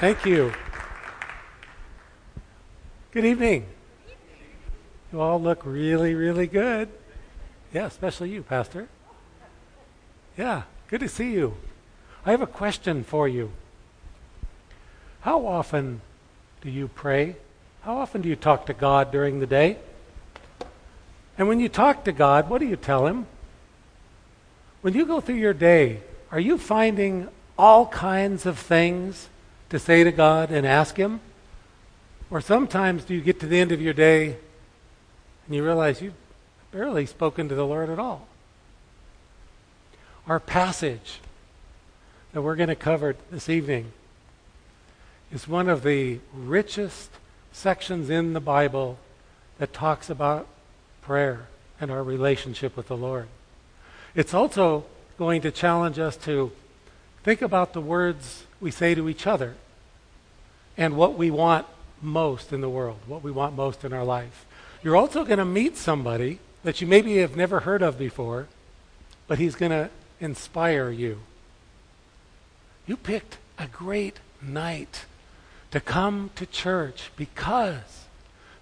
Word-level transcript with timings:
Thank 0.00 0.24
you. 0.24 0.52
Good 3.10 3.24
evening. 3.24 3.66
You 5.12 5.20
all 5.20 5.42
look 5.42 5.62
really, 5.64 6.14
really 6.14 6.46
good. 6.46 6.88
Yeah, 7.74 7.86
especially 7.86 8.30
you, 8.30 8.44
Pastor. 8.44 8.86
Yeah, 10.36 10.62
good 10.86 11.00
to 11.00 11.08
see 11.08 11.32
you. 11.32 11.56
I 12.24 12.30
have 12.30 12.42
a 12.42 12.46
question 12.46 13.02
for 13.02 13.26
you. 13.26 13.50
How 15.22 15.44
often 15.44 16.00
do 16.60 16.70
you 16.70 16.86
pray? 16.86 17.34
How 17.82 17.96
often 17.96 18.22
do 18.22 18.28
you 18.28 18.36
talk 18.36 18.66
to 18.66 18.74
God 18.74 19.10
during 19.10 19.40
the 19.40 19.48
day? 19.48 19.78
And 21.36 21.48
when 21.48 21.58
you 21.58 21.68
talk 21.68 22.04
to 22.04 22.12
God, 22.12 22.48
what 22.48 22.60
do 22.60 22.68
you 22.68 22.76
tell 22.76 23.08
Him? 23.08 23.26
When 24.80 24.94
you 24.94 25.06
go 25.06 25.20
through 25.20 25.42
your 25.42 25.54
day, 25.54 26.02
are 26.30 26.38
you 26.38 26.56
finding 26.56 27.26
all 27.58 27.86
kinds 27.86 28.46
of 28.46 28.60
things 28.60 29.28
to 29.70 29.78
say 29.78 30.04
to 30.04 30.12
God 30.12 30.50
and 30.50 30.66
ask 30.66 30.96
Him? 30.96 31.20
Or 32.30 32.40
sometimes 32.40 33.04
do 33.04 33.14
you 33.14 33.20
get 33.20 33.40
to 33.40 33.46
the 33.46 33.58
end 33.58 33.72
of 33.72 33.80
your 33.80 33.94
day 33.94 34.36
and 35.46 35.56
you 35.56 35.64
realize 35.64 36.02
you've 36.02 36.14
barely 36.72 37.06
spoken 37.06 37.48
to 37.48 37.54
the 37.54 37.66
Lord 37.66 37.90
at 37.90 37.98
all? 37.98 38.26
Our 40.26 40.40
passage 40.40 41.20
that 42.32 42.42
we're 42.42 42.56
going 42.56 42.68
to 42.68 42.76
cover 42.76 43.16
this 43.30 43.48
evening 43.48 43.92
is 45.32 45.48
one 45.48 45.68
of 45.68 45.82
the 45.82 46.20
richest 46.34 47.10
sections 47.52 48.10
in 48.10 48.34
the 48.34 48.40
Bible 48.40 48.98
that 49.58 49.72
talks 49.72 50.10
about 50.10 50.46
prayer 51.02 51.48
and 51.80 51.90
our 51.90 52.02
relationship 52.02 52.76
with 52.76 52.88
the 52.88 52.96
Lord. 52.96 53.28
It's 54.14 54.34
also 54.34 54.84
going 55.16 55.42
to 55.42 55.50
challenge 55.50 55.98
us 55.98 56.16
to 56.18 56.52
think 57.24 57.40
about 57.42 57.72
the 57.72 57.80
words 57.80 58.44
we 58.60 58.70
say 58.70 58.94
to 58.94 59.08
each 59.08 59.26
other 59.26 59.54
and 60.76 60.96
what 60.96 61.16
we 61.16 61.30
want 61.30 61.66
most 62.00 62.52
in 62.52 62.60
the 62.60 62.68
world, 62.68 62.98
what 63.06 63.22
we 63.22 63.30
want 63.30 63.56
most 63.56 63.84
in 63.84 63.92
our 63.92 64.04
life. 64.04 64.46
You're 64.82 64.96
also 64.96 65.24
going 65.24 65.38
to 65.38 65.44
meet 65.44 65.76
somebody 65.76 66.38
that 66.62 66.80
you 66.80 66.86
maybe 66.86 67.16
have 67.18 67.36
never 67.36 67.60
heard 67.60 67.82
of 67.82 67.98
before, 67.98 68.46
but 69.26 69.38
he's 69.38 69.56
going 69.56 69.72
to 69.72 69.90
inspire 70.20 70.90
you. 70.90 71.20
You 72.86 72.96
picked 72.96 73.38
a 73.58 73.66
great 73.66 74.18
night 74.40 75.04
to 75.70 75.80
come 75.80 76.30
to 76.36 76.46
church 76.46 77.10
because 77.16 78.06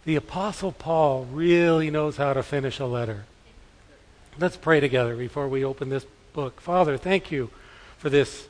the 0.04 0.16
Apostle 0.16 0.72
Paul 0.72 1.26
really 1.30 1.90
knows 1.90 2.16
how 2.16 2.32
to 2.32 2.42
finish 2.42 2.78
a 2.78 2.86
letter. 2.86 3.24
Let's 4.38 4.56
pray 4.56 4.80
together 4.80 5.16
before 5.16 5.48
we 5.48 5.64
open 5.64 5.88
this 5.88 6.06
book. 6.32 6.60
Father, 6.60 6.96
thank 6.96 7.30
you 7.30 7.50
for 7.98 8.10
this 8.10 8.48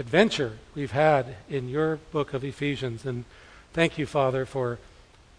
adventure 0.00 0.58
we've 0.74 0.92
had 0.92 1.36
in 1.48 1.68
your 1.68 1.96
book 2.10 2.32
of 2.32 2.42
Ephesians. 2.42 3.04
And 3.04 3.24
thank 3.74 3.98
you, 3.98 4.06
Father, 4.06 4.46
for 4.46 4.78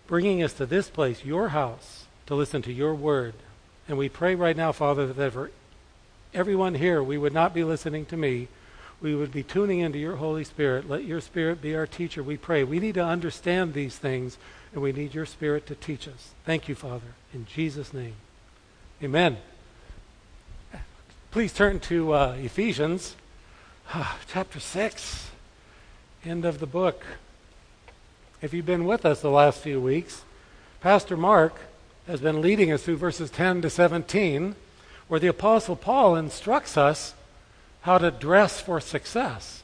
bringing 0.08 0.44
us 0.44 0.54
to 0.54 0.66
this 0.68 0.88
place, 0.88 1.26
your 1.26 1.50
house, 1.50 2.06
to 2.28 2.36
listen 2.36 2.62
to 2.62 2.72
your 2.72 2.94
word. 2.94 3.34
And 3.90 3.98
we 3.98 4.08
pray 4.08 4.36
right 4.36 4.56
now, 4.56 4.72
Father, 4.72 5.08
that 5.08 5.34
for 5.34 5.52
everyone 6.34 6.76
here, 6.76 7.02
we 7.02 7.18
would 7.18 7.34
not 7.34 7.54
be 7.54 7.64
listening 7.64 8.06
to 8.06 8.16
me. 8.16 8.48
We 9.02 9.16
would 9.16 9.32
be 9.32 9.42
tuning 9.42 9.80
into 9.80 9.98
your 9.98 10.18
Holy 10.18 10.44
Spirit. 10.44 10.88
Let 10.88 11.06
your 11.06 11.22
Spirit 11.22 11.60
be 11.60 11.76
our 11.76 11.88
teacher. 11.88 12.22
We 12.22 12.38
pray. 12.38 12.64
We 12.64 12.80
need 12.80 12.94
to 12.94 13.04
understand 13.04 13.74
these 13.74 13.98
things, 13.98 14.38
and 14.74 14.84
we 14.84 14.92
need 14.92 15.16
your 15.16 15.26
Spirit 15.26 15.66
to 15.68 15.76
teach 15.76 16.08
us. 16.08 16.36
Thank 16.46 16.70
you, 16.70 16.76
Father. 16.76 17.16
In 17.34 17.48
Jesus' 17.48 17.96
name. 17.96 18.14
Amen. 19.02 19.38
Please 21.32 21.52
turn 21.52 21.80
to 21.80 22.14
uh, 22.14 22.36
Ephesians 22.40 23.16
chapter 24.28 24.60
6, 24.60 25.32
end 26.26 26.46
of 26.46 26.60
the 26.60 26.66
book. 26.66 27.04
If 28.42 28.54
you've 28.54 28.66
been 28.66 28.86
with 28.86 29.06
us 29.06 29.22
the 29.22 29.30
last 29.30 29.60
few 29.60 29.80
weeks, 29.82 30.24
Pastor 30.80 31.18
Mark 31.18 31.56
has 32.08 32.22
been 32.22 32.42
leading 32.42 32.72
us 32.72 32.84
through 32.84 32.98
verses 32.98 33.30
10 33.30 33.62
to 33.62 33.70
17, 33.70 34.56
where 35.08 35.20
the 35.20 35.28
Apostle 35.28 35.76
Paul 35.76 36.16
instructs 36.16 36.78
us 36.78 37.14
how 37.82 37.98
to 37.98 38.12
dress 38.12 38.62
for 38.62 38.80
success. 38.80 39.64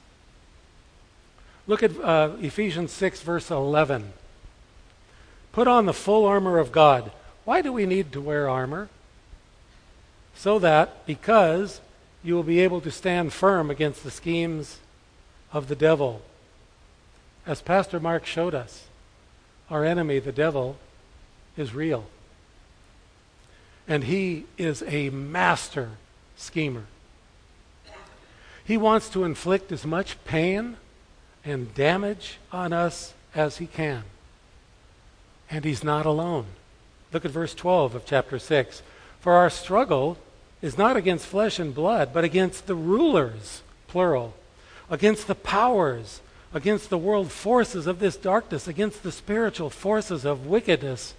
Look 1.66 1.84
at 1.84 2.00
uh, 2.00 2.32
Ephesians 2.40 2.92
6, 2.92 3.22
verse 3.22 3.50
11. 3.50 4.14
Put 5.52 5.68
on 5.68 5.86
the 5.86 5.94
full 5.94 6.26
armor 6.26 6.60
of 6.60 6.72
God. 6.72 7.12
Why 7.46 7.62
do 7.62 7.74
we 7.74 7.86
need 7.86 8.12
to 8.12 8.22
wear 8.22 8.50
armor? 8.50 8.90
So 10.36 10.60
that, 10.60 11.06
because 11.06 11.82
you 12.24 12.36
will 12.36 12.44
be 12.44 12.60
able 12.60 12.82
to 12.82 12.92
stand 12.92 13.34
firm 13.34 13.70
against 13.70 14.04
the 14.04 14.12
schemes 14.12 14.80
of 15.52 15.68
the 15.68 15.76
devil. 15.76 16.22
As 17.46 17.62
Pastor 17.62 18.00
Mark 18.00 18.26
showed 18.26 18.54
us, 18.54 18.88
our 19.70 19.86
enemy, 19.86 20.20
the 20.20 20.32
devil, 20.32 20.78
is 21.56 21.74
real. 21.74 22.06
And 23.88 24.04
he 24.04 24.46
is 24.58 24.84
a 24.88 25.10
master 25.10 25.92
schemer. 26.36 26.86
He 28.66 28.76
wants 28.76 29.10
to 29.10 29.24
inflict 29.24 29.72
as 29.72 29.86
much 29.86 30.22
pain 30.26 30.76
and 31.46 31.74
damage 31.74 32.38
on 32.52 32.74
us 32.74 33.14
as 33.34 33.58
he 33.58 33.68
can. 33.68 34.04
And 35.50 35.64
he's 35.64 35.84
not 35.86 36.06
alone. 36.06 36.48
Look 37.14 37.24
at 37.24 37.32
verse 37.32 37.56
12 37.56 37.96
of 37.96 38.06
chapter 38.06 38.38
6. 38.38 38.82
For 39.22 39.34
our 39.34 39.50
struggle 39.50 40.18
is 40.62 40.78
not 40.78 40.98
against 40.98 41.26
flesh 41.26 41.60
and 41.60 41.74
blood, 41.74 42.12
but 42.14 42.24
against 42.24 42.68
the 42.68 42.76
rulers, 42.76 43.62
plural, 43.88 44.34
against 44.90 45.28
the 45.28 45.36
powers, 45.36 46.22
against 46.54 46.90
the 46.90 46.98
world 46.98 47.32
forces 47.32 47.88
of 47.88 48.00
this 48.00 48.18
darkness, 48.18 48.68
against 48.68 49.04
the 49.04 49.12
spiritual 49.12 49.70
forces 49.70 50.26
of 50.26 50.48
wickedness 50.48 51.14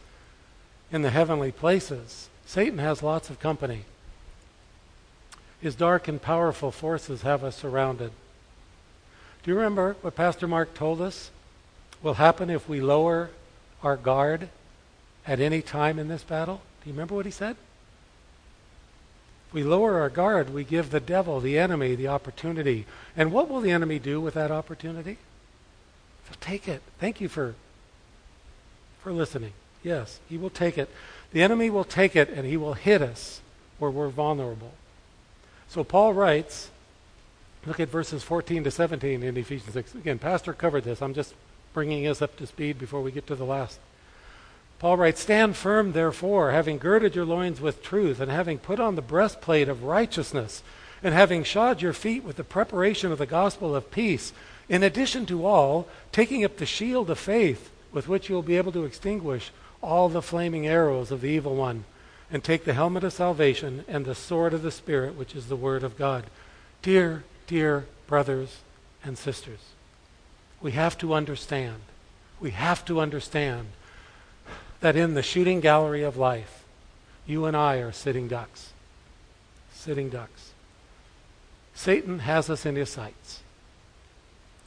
in 0.91 1.03
the 1.03 1.11
heavenly 1.11 1.53
places. 1.53 2.29
Satan 2.47 2.79
has 2.79 3.03
lots 3.03 3.31
of 3.31 3.39
company. 3.39 3.85
His 5.61 5.75
dark 5.75 6.09
and 6.09 6.21
powerful 6.21 6.71
forces 6.71 7.23
have 7.23 7.45
us 7.45 7.57
surrounded. 7.57 8.11
Do 9.43 9.51
you 9.51 9.57
remember 9.57 9.97
what 10.01 10.17
Pastor 10.17 10.49
Mark 10.49 10.75
told 10.75 11.01
us 11.01 11.31
will 12.03 12.15
happen 12.15 12.49
if 12.49 12.69
we 12.69 12.81
lower 12.81 13.31
our 13.83 13.97
guard 13.97 14.49
at 15.27 15.41
any 15.41 15.63
time 15.63 15.99
in 15.99 16.09
this 16.09 16.23
battle? 16.23 16.63
Do 16.83 16.91
you 16.91 16.95
remember 16.95 17.15
what 17.15 17.27
he 17.27 17.33
said? 17.33 17.57
We 19.53 19.63
lower 19.63 19.99
our 19.99 20.11
guard, 20.11 20.53
we 20.53 20.65
give 20.65 20.91
the 20.91 21.01
devil, 21.01 21.41
the 21.41 21.59
enemy, 21.59 21.95
the 21.95 22.09
opportunity. 22.09 22.85
And 23.17 23.33
what 23.33 23.49
will 23.49 23.61
the 23.61 23.71
enemy 23.71 23.99
do 23.99 24.21
with 24.21 24.35
that 24.35 24.51
opportunity? 24.51 25.17
He'll 26.27 26.37
take 26.41 26.69
it. 26.69 26.83
Thank 26.99 27.21
you 27.21 27.29
for, 27.29 27.55
for 29.01 29.13
listening. 29.13 29.53
Yes, 29.83 30.21
he 30.29 30.37
will 30.37 30.51
take 30.51 30.77
it. 30.77 30.91
The 31.33 31.43
enemy 31.43 31.71
will 31.71 31.85
take 31.85 32.15
it 32.15 32.29
and 32.29 32.47
he 32.47 32.57
will 32.57 32.75
hit 32.75 33.01
us 33.01 33.41
where 33.79 33.91
we're 33.91 34.09
vulnerable. 34.09 34.73
So 35.69 35.85
Paul 35.85 36.13
writes, 36.13 36.71
look 37.67 37.81
at 37.81 37.89
verses 37.89 38.23
14 38.23 38.65
to 38.65 38.71
17 38.71 39.23
in 39.23 39.37
Ephesians 39.37 39.73
6. 39.73 39.95
Again, 39.95 40.19
Pastor 40.19 40.53
covered 40.53 40.85
this. 40.85 41.01
I'm 41.01 41.15
just 41.15 41.35
bringing 41.73 42.07
us 42.07 42.21
up 42.21 42.37
to 42.37 42.47
speed 42.47 42.79
before 42.79 43.01
we 43.01 43.13
get 43.13 43.27
to 43.29 43.35
the 43.35 43.45
last 43.45 43.79
Paul 44.79 44.97
writes, 44.97 45.21
Stand 45.21 45.57
firm, 45.57 45.93
therefore, 45.93 46.53
having 46.53 46.79
girded 46.79 47.17
your 47.17 47.25
loins 47.25 47.61
with 47.61 47.83
truth, 47.83 48.21
and 48.21 48.31
having 48.31 48.59
put 48.59 48.79
on 48.79 48.95
the 48.95 49.03
breastplate 49.03 49.69
of 49.69 49.83
righteousness, 49.83 50.63
and 51.03 51.15
having 51.15 51.43
shod 51.43 51.83
your 51.83 51.93
feet 51.93 52.23
with 52.23 52.37
the 52.37 52.45
preparation 52.45 53.11
of 53.11 53.19
the 53.19 53.27
gospel 53.27 53.75
of 53.75 53.91
peace, 53.91 54.33
in 54.69 54.83
addition 54.83 55.27
to 55.27 55.47
all, 55.47 55.89
taking 56.13 56.45
up 56.45 56.57
the 56.57 56.67
shield 56.67 57.11
of 57.11 57.19
faith, 57.19 57.71
with 57.93 58.07
which 58.07 58.29
you 58.29 58.35
will 58.35 58.43
be 58.43 58.57
able 58.57 58.73
to 58.73 58.85
extinguish 58.85 59.51
all 59.83 60.09
the 60.09 60.23
flaming 60.23 60.67
arrows 60.67 61.11
of 61.11 61.23
the 61.23 61.29
evil 61.29 61.57
one, 61.57 61.85
and 62.31 62.45
take 62.45 62.65
the 62.65 62.75
helmet 62.75 63.03
of 63.03 63.13
salvation 63.13 63.85
and 63.89 64.05
the 64.05 64.15
sword 64.15 64.53
of 64.53 64.63
the 64.63 64.71
Spirit, 64.71 65.17
which 65.17 65.35
is 65.35 65.49
the 65.49 65.57
word 65.57 65.83
of 65.83 65.97
God. 65.97 66.25
Dear, 66.83 67.25
dear 67.47 67.87
brothers 68.07 68.59
and 69.03 69.19
sisters, 69.19 69.61
we 70.61 70.73
have 70.73 70.99
to 70.99 71.15
understand. 71.15 71.81
We 72.41 72.51
have 72.51 72.85
to 72.85 73.01
understand 73.01 73.69
that 74.81 74.97
in 74.97 75.15
the 75.15 75.23
shooting 75.23 75.61
gallery 75.61 76.03
of 76.03 76.17
life, 76.17 76.65
you 77.27 77.45
and 77.45 77.57
I 77.57 77.77
are 77.77 77.93
sitting 77.93 78.29
ducks. 78.29 78.73
Sitting 79.73 80.09
ducks. 80.09 80.53
Satan 81.75 82.21
has 82.21 82.51
us 82.51 82.67
in 82.67 82.77
his 82.77 82.91
sights. 82.91 83.41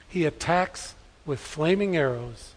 He 0.08 0.26
attacks 0.26 0.96
with 1.26 1.40
flaming 1.40 1.96
arrows, 1.96 2.54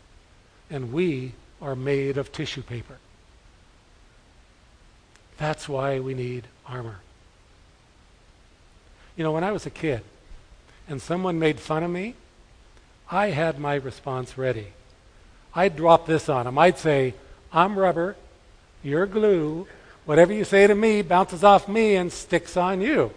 and 0.71 0.93
we 0.93 1.33
are 1.61 1.77
made 1.77 2.17
of 2.17 2.33
tissue 2.33 2.63
paper. 2.63 2.99
That's 5.37 5.69
why 5.69 6.01
we 6.01 6.15
need 6.15 6.45
armor. 6.67 7.01
You 9.17 9.25
know, 9.25 9.33
when 9.33 9.45
I 9.45 9.53
was 9.53 9.67
a 9.67 9.71
kid 9.71 10.03
and 10.89 11.01
someone 11.01 11.39
made 11.39 11.61
fun 11.61 11.83
of 11.83 11.91
me, 11.91 12.15
I 13.11 13.31
had 13.31 13.59
my 13.59 13.75
response 13.75 14.37
ready. 14.39 14.69
I'd 15.55 15.77
drop 15.77 16.07
this 16.07 16.29
on 16.29 16.47
them. 16.47 16.59
I'd 16.59 16.79
say, 16.79 17.15
I'm 17.55 17.79
rubber, 17.79 18.17
you're 18.83 19.07
glue. 19.07 19.67
Whatever 20.05 20.35
you 20.35 20.45
say 20.45 20.67
to 20.67 20.75
me 20.75 21.01
bounces 21.01 21.43
off 21.43 21.69
me 21.69 21.97
and 21.97 22.13
sticks 22.13 22.57
on 22.57 22.83
you. 22.83 23.13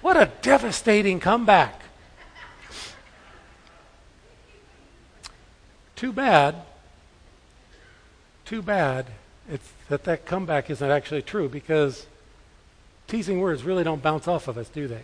What 0.00 0.16
a 0.16 0.30
devastating 0.42 1.20
comeback. 1.20 1.80
Too 5.94 6.12
bad, 6.12 6.56
too 8.44 8.62
bad 8.62 9.06
that 9.92 10.04
that 10.04 10.24
comeback 10.24 10.70
isn't 10.70 10.90
actually 10.90 11.20
true 11.20 11.50
because 11.50 12.06
teasing 13.08 13.40
words 13.40 13.62
really 13.62 13.84
don't 13.84 14.02
bounce 14.02 14.26
off 14.26 14.48
of 14.48 14.56
us, 14.56 14.70
do 14.70 14.88
they? 14.88 15.02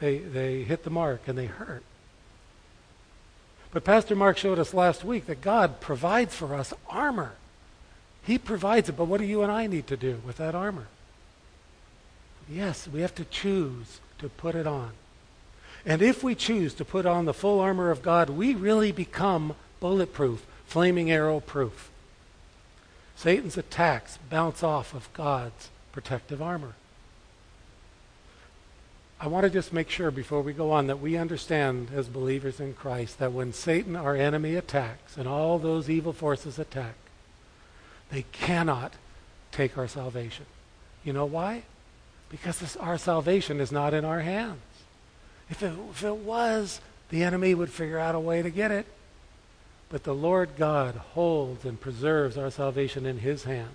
They, 0.00 0.18
they 0.18 0.62
hit 0.64 0.82
the 0.82 0.90
mark 0.90 1.28
and 1.28 1.38
they 1.38 1.46
hurt. 1.46 1.84
But 3.70 3.84
Pastor 3.84 4.16
Mark 4.16 4.36
showed 4.36 4.58
us 4.58 4.74
last 4.74 5.04
week 5.04 5.26
that 5.26 5.40
God 5.40 5.80
provides 5.80 6.34
for 6.34 6.54
us 6.56 6.74
armor. 6.90 7.34
He 8.24 8.38
provides 8.38 8.88
it, 8.88 8.96
but 8.96 9.06
what 9.06 9.20
do 9.20 9.26
you 9.26 9.42
and 9.42 9.50
I 9.50 9.66
need 9.66 9.86
to 9.88 9.96
do 9.96 10.20
with 10.24 10.36
that 10.36 10.54
armor? 10.54 10.86
Yes, 12.48 12.86
we 12.86 13.00
have 13.00 13.14
to 13.16 13.24
choose 13.24 14.00
to 14.18 14.28
put 14.28 14.54
it 14.54 14.66
on. 14.66 14.92
And 15.84 16.00
if 16.00 16.22
we 16.22 16.34
choose 16.34 16.74
to 16.74 16.84
put 16.84 17.06
on 17.06 17.24
the 17.24 17.34
full 17.34 17.58
armor 17.58 17.90
of 17.90 18.02
God, 18.02 18.30
we 18.30 18.54
really 18.54 18.92
become 18.92 19.54
bulletproof, 19.80 20.46
flaming 20.66 21.10
arrow 21.10 21.40
proof. 21.40 21.90
Satan's 23.16 23.56
attacks 23.56 24.18
bounce 24.30 24.62
off 24.62 24.94
of 24.94 25.12
God's 25.12 25.70
protective 25.90 26.40
armor. 26.40 26.74
I 29.20 29.28
want 29.28 29.44
to 29.44 29.50
just 29.50 29.72
make 29.72 29.88
sure 29.88 30.10
before 30.10 30.42
we 30.42 30.52
go 30.52 30.72
on 30.72 30.88
that 30.88 31.00
we 31.00 31.16
understand 31.16 31.90
as 31.94 32.08
believers 32.08 32.58
in 32.58 32.74
Christ 32.74 33.20
that 33.20 33.32
when 33.32 33.52
Satan, 33.52 33.94
our 33.94 34.16
enemy, 34.16 34.56
attacks 34.56 35.16
and 35.16 35.28
all 35.28 35.58
those 35.58 35.88
evil 35.88 36.12
forces 36.12 36.58
attack, 36.58 36.94
they 38.12 38.24
cannot 38.30 38.92
take 39.50 39.78
our 39.78 39.88
salvation. 39.88 40.44
You 41.02 41.14
know 41.14 41.24
why? 41.24 41.62
Because 42.28 42.60
this, 42.60 42.76
our 42.76 42.98
salvation 42.98 43.58
is 43.58 43.72
not 43.72 43.94
in 43.94 44.04
our 44.04 44.20
hands. 44.20 44.60
If 45.50 45.62
it, 45.62 45.72
if 45.90 46.04
it 46.04 46.16
was, 46.16 46.80
the 47.08 47.24
enemy 47.24 47.54
would 47.54 47.70
figure 47.70 47.98
out 47.98 48.14
a 48.14 48.20
way 48.20 48.42
to 48.42 48.50
get 48.50 48.70
it. 48.70 48.86
But 49.88 50.04
the 50.04 50.14
Lord 50.14 50.50
God 50.56 50.94
holds 50.94 51.64
and 51.64 51.80
preserves 51.80 52.36
our 52.36 52.50
salvation 52.50 53.06
in 53.06 53.18
his 53.18 53.44
hands. 53.44 53.68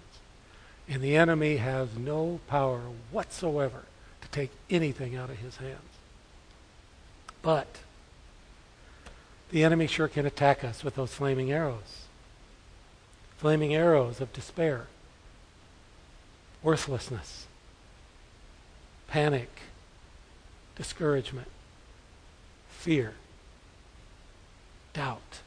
And 0.88 1.02
the 1.02 1.18
enemy 1.18 1.58
has 1.58 1.98
no 1.98 2.40
power 2.48 2.82
whatsoever 3.12 3.84
to 4.22 4.28
take 4.30 4.52
anything 4.70 5.16
out 5.16 5.30
of 5.30 5.38
his 5.38 5.58
hands. 5.58 5.82
But 7.42 7.68
the 9.50 9.64
enemy 9.64 9.88
sure 9.88 10.08
can 10.08 10.26
attack 10.26 10.64
us 10.64 10.84
with 10.84 10.96
those 10.96 11.14
flaming 11.14 11.52
arrows. 11.52 12.07
Flaming 13.38 13.74
arrows 13.74 14.20
of 14.20 14.34
despair, 14.34 14.88
worthlessness, 16.64 17.46
panic, 19.08 19.62
discouragement, 20.76 21.48
fear, 22.70 23.14
doubt, 24.94 25.42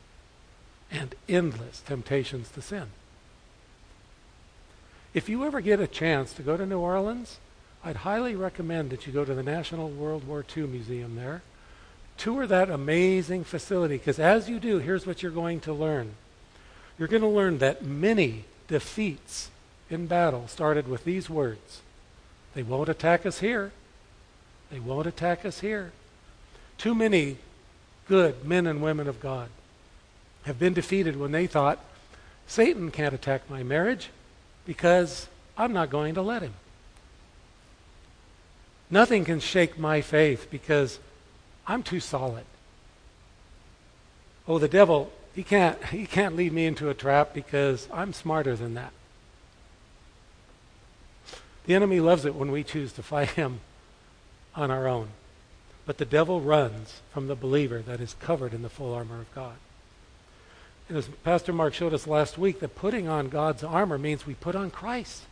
and 0.91 1.15
endless 1.29 1.81
temptations 1.81 2.51
to 2.51 2.63
sin. 2.63 2.89
If 5.13 5.29
you 5.29 5.45
ever 5.45 5.61
get 5.61 5.81
a 5.81 5.89
chance 5.89 6.33
to 6.35 6.43
go 6.43 6.57
to 6.57 6.65
New 6.65 6.79
Orleans, 6.79 7.39
I'd 7.85 7.97
highly 7.97 8.37
recommend 8.37 8.91
that 8.91 9.07
you 9.07 9.13
go 9.13 9.25
to 9.25 9.35
the 9.35 9.43
National 9.43 9.89
World 9.89 10.27
War 10.27 10.45
II 10.57 10.65
Museum 10.65 11.17
there. 11.17 11.43
Tour 12.17 12.47
that 12.47 12.71
amazing 12.71 13.45
facility 13.45 13.97
because 13.97 14.19
as 14.19 14.49
you 14.49 14.61
do, 14.61 14.79
here's 14.79 15.07
what 15.07 15.23
you're 15.23 15.33
going 15.33 15.61
to 15.61 15.73
learn. 15.73 16.15
You're 17.01 17.09
going 17.09 17.23
to 17.23 17.29
learn 17.29 17.59
that 17.59 17.83
many 17.83 18.45
defeats 18.69 19.49
in 19.89 20.07
battle 20.07 20.47
started 20.49 20.87
with 20.87 21.05
these 21.05 21.31
words 21.31 21.81
They 22.55 22.63
won't 22.63 22.91
attack 22.91 23.25
us 23.25 23.41
here. 23.41 23.73
They 24.71 24.81
won't 24.81 25.07
attack 25.07 25.47
us 25.47 25.61
here. 25.61 25.93
Too 26.77 26.95
many 26.95 27.39
good 28.07 28.45
men 28.45 28.67
and 28.67 28.83
women 28.83 29.09
of 29.09 29.19
God 29.19 29.49
have 30.43 30.59
been 30.59 30.75
defeated 30.75 31.19
when 31.19 31.33
they 31.33 31.47
thought, 31.47 31.79
Satan 32.47 32.91
can't 32.91 33.15
attack 33.15 33.49
my 33.49 33.63
marriage 33.63 34.11
because 34.67 35.29
I'm 35.57 35.73
not 35.73 35.89
going 35.89 36.15
to 36.17 36.23
let 36.23 36.43
him. 36.43 36.55
Nothing 38.91 39.25
can 39.25 39.41
shake 39.41 39.79
my 39.79 40.03
faith 40.03 40.49
because 40.51 40.99
I'm 41.67 41.83
too 41.83 42.01
solid. 42.01 42.45
Oh, 44.47 44.59
the 44.59 44.69
devil, 44.69 45.13
he 45.41 45.45
can't, 45.45 45.83
he 45.87 46.05
can't 46.05 46.37
lead 46.37 46.53
me 46.53 46.67
into 46.67 46.91
a 46.91 46.95
trap 46.95 47.33
because 47.33 47.89
I'm 47.91 48.13
smarter 48.13 48.55
than 48.55 48.75
that. 48.75 48.93
The 51.65 51.75
enemy 51.75 51.99
loves 51.99 52.27
it 52.27 52.35
when 52.35 52.53
we 52.53 52.63
choose 52.63 52.93
to 52.93 53.03
fight 53.03 53.31
him 53.31 53.61
on 54.55 54.71
our 54.71 54.87
own. 54.87 55.09
But 55.87 55.97
the 55.97 56.05
devil 56.05 56.43
runs 56.43 57.01
from 57.11 57.27
the 57.27 57.35
believer 57.35 57.79
that 57.81 58.03
is 58.03 58.17
covered 58.21 58.53
in 58.53 58.61
the 58.61 58.69
full 58.69 58.93
armor 58.93 59.19
of 59.19 59.35
God. 59.35 59.55
And 60.91 60.99
as 60.99 61.09
Pastor 61.25 61.55
Mark 61.55 61.73
showed 61.73 61.95
us 61.95 62.07
last 62.07 62.37
week, 62.37 62.61
that 62.61 62.77
putting 62.77 63.09
on 63.09 63.31
God's 63.31 63.65
armor 63.65 63.97
means 63.97 64.27
we 64.27 64.35
put 64.35 64.55
on 64.55 64.71
Christ. 64.71 65.23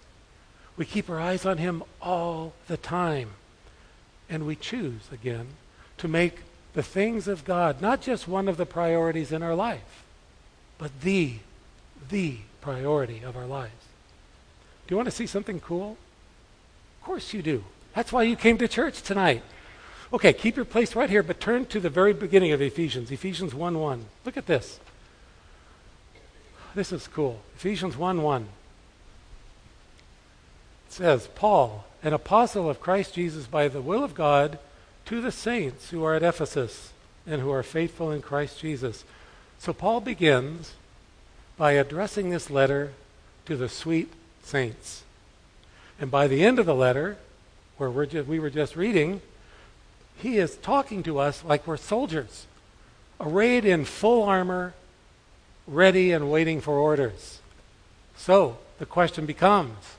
We 0.78 0.86
keep 0.86 1.10
our 1.10 1.20
eyes 1.20 1.44
on 1.44 1.58
him 1.58 1.82
all 2.00 2.54
the 2.66 2.78
time. 2.78 3.32
And 4.30 4.46
we 4.46 4.56
choose, 4.56 5.02
again, 5.12 5.48
to 5.98 6.08
make 6.08 6.38
the 6.74 6.82
things 6.82 7.28
of 7.28 7.44
God 7.44 7.80
not 7.80 8.00
just 8.00 8.28
one 8.28 8.48
of 8.48 8.56
the 8.56 8.66
priorities 8.66 9.32
in 9.32 9.42
our 9.42 9.54
life, 9.54 10.04
but 10.78 11.00
the, 11.00 11.36
the 12.08 12.38
priority 12.60 13.22
of 13.22 13.36
our 13.36 13.46
lives. 13.46 13.72
Do 14.86 14.94
you 14.94 14.96
want 14.96 15.08
to 15.08 15.14
see 15.14 15.26
something 15.26 15.60
cool? 15.60 15.96
Of 17.00 17.06
course 17.06 17.34
you 17.34 17.42
do. 17.42 17.64
That's 17.94 18.12
why 18.12 18.22
you 18.22 18.36
came 18.36 18.58
to 18.58 18.68
church 18.68 19.02
tonight. 19.02 19.42
Okay, 20.12 20.32
keep 20.32 20.56
your 20.56 20.64
place 20.64 20.94
right 20.94 21.10
here, 21.10 21.22
but 21.22 21.40
turn 21.40 21.66
to 21.66 21.80
the 21.80 21.90
very 21.90 22.14
beginning 22.14 22.52
of 22.52 22.62
Ephesians, 22.62 23.10
Ephesians 23.10 23.54
1 23.54 23.78
1. 23.78 24.04
Look 24.24 24.36
at 24.36 24.46
this. 24.46 24.80
This 26.74 26.92
is 26.92 27.08
cool. 27.08 27.40
Ephesians 27.56 27.96
1 27.96 28.22
1. 28.22 28.42
It 28.42 30.92
says, 30.92 31.28
Paul, 31.34 31.84
an 32.02 32.14
apostle 32.14 32.70
of 32.70 32.80
Christ 32.80 33.14
Jesus 33.14 33.46
by 33.46 33.68
the 33.68 33.82
will 33.82 34.02
of 34.02 34.14
God, 34.14 34.58
to 35.08 35.22
the 35.22 35.32
saints 35.32 35.88
who 35.88 36.04
are 36.04 36.14
at 36.14 36.22
Ephesus 36.22 36.92
and 37.26 37.40
who 37.40 37.50
are 37.50 37.62
faithful 37.62 38.12
in 38.12 38.20
Christ 38.20 38.60
Jesus. 38.60 39.04
So 39.58 39.72
Paul 39.72 40.02
begins 40.02 40.74
by 41.56 41.72
addressing 41.72 42.28
this 42.28 42.50
letter 42.50 42.92
to 43.46 43.56
the 43.56 43.70
sweet 43.70 44.12
saints. 44.42 45.04
And 45.98 46.10
by 46.10 46.26
the 46.26 46.44
end 46.44 46.58
of 46.58 46.66
the 46.66 46.74
letter, 46.74 47.16
where 47.78 47.88
we're 47.88 48.04
just, 48.04 48.28
we 48.28 48.38
were 48.38 48.50
just 48.50 48.76
reading, 48.76 49.22
he 50.18 50.36
is 50.36 50.56
talking 50.56 51.02
to 51.04 51.18
us 51.18 51.42
like 51.42 51.66
we're 51.66 51.78
soldiers, 51.78 52.46
arrayed 53.18 53.64
in 53.64 53.86
full 53.86 54.22
armor, 54.22 54.74
ready 55.66 56.12
and 56.12 56.30
waiting 56.30 56.60
for 56.60 56.74
orders. 56.74 57.40
So 58.14 58.58
the 58.78 58.84
question 58.84 59.24
becomes 59.24 59.96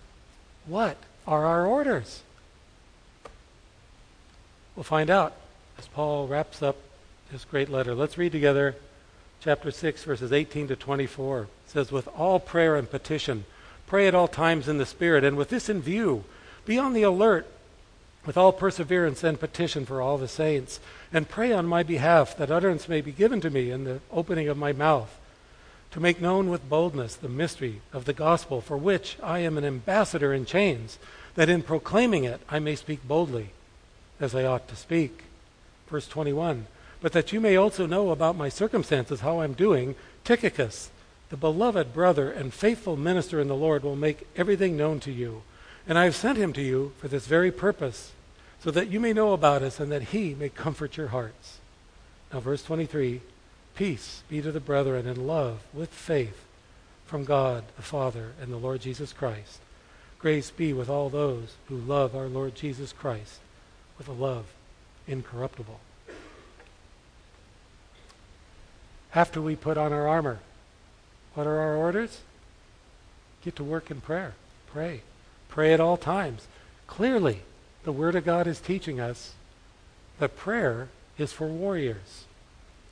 what 0.67 0.97
are 1.25 1.47
our 1.47 1.65
orders? 1.65 2.21
We'll 4.79 4.85
find 4.85 5.09
out 5.09 5.35
as 5.77 5.87
Paul 5.87 6.25
wraps 6.27 6.63
up 6.63 6.77
this 7.33 7.43
great 7.43 7.67
letter. 7.67 7.93
Let's 7.93 8.17
read 8.17 8.31
together 8.31 8.77
chapter 9.41 9.71
6, 9.71 10.05
verses 10.05 10.31
18 10.31 10.69
to 10.69 10.77
24. 10.77 11.41
It 11.41 11.47
says, 11.65 11.91
With 11.91 12.07
all 12.07 12.39
prayer 12.39 12.77
and 12.77 12.89
petition, 12.89 13.43
pray 13.87 14.07
at 14.07 14.15
all 14.15 14.29
times 14.29 14.69
in 14.69 14.77
the 14.77 14.85
Spirit, 14.85 15.25
and 15.25 15.35
with 15.35 15.49
this 15.49 15.67
in 15.67 15.81
view, 15.81 16.23
be 16.65 16.79
on 16.79 16.93
the 16.93 17.03
alert 17.03 17.45
with 18.25 18.37
all 18.37 18.53
perseverance 18.53 19.21
and 19.21 19.37
petition 19.37 19.85
for 19.85 20.01
all 20.01 20.17
the 20.17 20.29
saints, 20.29 20.79
and 21.11 21.27
pray 21.27 21.51
on 21.51 21.65
my 21.65 21.83
behalf 21.83 22.37
that 22.37 22.49
utterance 22.49 22.87
may 22.87 23.01
be 23.01 23.11
given 23.11 23.41
to 23.41 23.49
me 23.49 23.71
in 23.71 23.83
the 23.83 23.99
opening 24.13 24.47
of 24.47 24.55
my 24.55 24.71
mouth 24.71 25.19
to 25.91 25.99
make 25.99 26.21
known 26.21 26.49
with 26.49 26.69
boldness 26.69 27.15
the 27.15 27.27
mystery 27.27 27.81
of 27.91 28.05
the 28.05 28.13
gospel, 28.13 28.61
for 28.61 28.77
which 28.77 29.17
I 29.21 29.39
am 29.39 29.57
an 29.57 29.65
ambassador 29.65 30.33
in 30.33 30.45
chains, 30.45 30.97
that 31.35 31.49
in 31.49 31.63
proclaiming 31.63 32.23
it 32.23 32.39
I 32.47 32.59
may 32.59 32.75
speak 32.75 33.05
boldly, 33.05 33.51
as 34.19 34.35
I 34.35 34.45
ought 34.45 34.67
to 34.67 34.75
speak. 34.75 35.23
Verse 35.87 36.07
21 36.07 36.67
But 37.01 37.13
that 37.13 37.31
you 37.31 37.39
may 37.39 37.55
also 37.55 37.85
know 37.85 38.11
about 38.11 38.35
my 38.35 38.49
circumstances, 38.49 39.21
how 39.21 39.41
I'm 39.41 39.53
doing, 39.53 39.95
Tychicus, 40.23 40.89
the 41.29 41.37
beloved 41.37 41.93
brother 41.93 42.31
and 42.31 42.53
faithful 42.53 42.97
minister 42.97 43.39
in 43.39 43.47
the 43.47 43.55
Lord, 43.55 43.83
will 43.83 43.95
make 43.95 44.27
everything 44.35 44.75
known 44.75 44.99
to 45.01 45.11
you. 45.11 45.43
And 45.87 45.97
I 45.97 46.05
have 46.05 46.15
sent 46.15 46.37
him 46.37 46.53
to 46.53 46.61
you 46.61 46.93
for 46.97 47.07
this 47.07 47.25
very 47.25 47.51
purpose, 47.51 48.11
so 48.59 48.71
that 48.71 48.89
you 48.89 48.99
may 48.99 49.13
know 49.13 49.33
about 49.33 49.61
us 49.61 49.79
and 49.79 49.91
that 49.91 50.03
he 50.03 50.35
may 50.35 50.49
comfort 50.49 50.97
your 50.97 51.07
hearts. 51.07 51.59
Now, 52.33 52.39
verse 52.39 52.63
23 52.63 53.21
Peace 53.75 54.23
be 54.27 54.41
to 54.41 54.51
the 54.51 54.59
brethren 54.59 55.07
in 55.07 55.25
love 55.25 55.61
with 55.73 55.89
faith 55.89 56.43
from 57.05 57.23
God 57.23 57.63
the 57.77 57.81
Father 57.81 58.33
and 58.41 58.51
the 58.51 58.57
Lord 58.57 58.81
Jesus 58.81 59.13
Christ. 59.13 59.59
Grace 60.19 60.51
be 60.51 60.73
with 60.73 60.89
all 60.89 61.09
those 61.09 61.55
who 61.69 61.77
love 61.77 62.13
our 62.13 62.27
Lord 62.27 62.55
Jesus 62.55 62.91
Christ 62.91 63.39
with 63.99 64.07
a 64.07 64.13
love 64.13 64.45
incorruptible. 65.07 65.79
After 69.13 69.41
we 69.41 69.55
put 69.55 69.77
on 69.77 69.93
our 69.93 70.07
armor, 70.07 70.39
what 71.35 71.45
are 71.45 71.59
our 71.59 71.75
orders? 71.75 72.21
Get 73.43 73.55
to 73.57 73.63
work 73.63 73.91
in 73.91 74.01
prayer. 74.01 74.33
Pray. 74.71 75.01
Pray 75.49 75.73
at 75.73 75.79
all 75.79 75.97
times. 75.97 76.47
Clearly, 76.87 77.41
the 77.83 77.91
Word 77.91 78.15
of 78.15 78.25
God 78.25 78.47
is 78.47 78.59
teaching 78.59 78.99
us 78.99 79.33
that 80.19 80.37
prayer 80.37 80.89
is 81.17 81.33
for 81.33 81.47
warriors. 81.47 82.25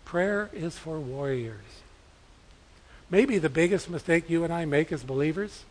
Prayer 0.05 0.49
is 0.53 0.77
for 0.77 0.99
warriors. 0.99 1.81
maybe 3.09 3.37
the 3.37 3.49
biggest 3.49 3.89
mistake 3.89 4.29
you 4.29 4.43
and 4.43 4.51
I 4.51 4.65
make 4.65 4.91
as 4.91 5.03
believers 5.03 5.63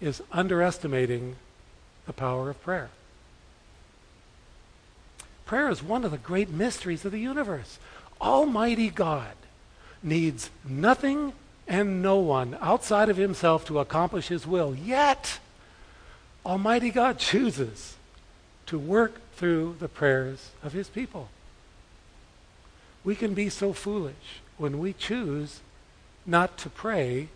is 0.00 0.22
underestimating 0.32 1.36
the 2.06 2.12
power 2.12 2.50
of 2.50 2.60
prayer. 2.62 2.90
Prayer 5.48 5.70
is 5.70 5.82
one 5.82 6.04
of 6.04 6.10
the 6.10 6.18
great 6.18 6.50
mysteries 6.50 7.06
of 7.06 7.12
the 7.12 7.18
universe. 7.18 7.78
Almighty 8.20 8.90
God 8.90 9.34
needs 10.02 10.50
nothing 10.62 11.32
and 11.66 12.02
no 12.02 12.18
one 12.18 12.58
outside 12.60 13.08
of 13.08 13.16
himself 13.16 13.64
to 13.64 13.78
accomplish 13.78 14.28
his 14.28 14.46
will. 14.46 14.74
Yet, 14.74 15.38
Almighty 16.44 16.90
God 16.90 17.18
chooses 17.18 17.96
to 18.66 18.78
work 18.78 19.22
through 19.36 19.76
the 19.80 19.88
prayers 19.88 20.50
of 20.62 20.74
his 20.74 20.90
people. 20.90 21.30
We 23.02 23.16
can 23.16 23.32
be 23.32 23.48
so 23.48 23.72
foolish 23.72 24.42
when 24.58 24.78
we 24.78 24.92
choose 24.92 25.60
not 26.26 26.58
to 26.58 26.68
pray 26.68 27.28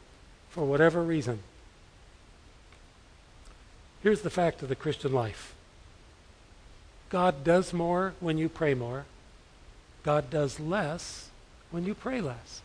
for 0.51 0.67
whatever 0.67 1.03
reason. 1.03 1.39
Here's 4.03 4.21
the 4.21 4.29
fact 4.29 4.61
of 4.61 4.69
the 4.69 4.77
Christian 4.77 5.15
life 5.15 5.55
God 7.13 7.45
does 7.45 7.75
more 7.75 8.15
when 8.21 8.39
you 8.39 8.49
pray 8.49 8.73
more, 8.73 9.05
God 10.03 10.31
does 10.31 10.59
less 10.59 11.29
when 11.71 11.85
you 11.85 11.95
pray 11.95 12.23
less. 12.23 12.63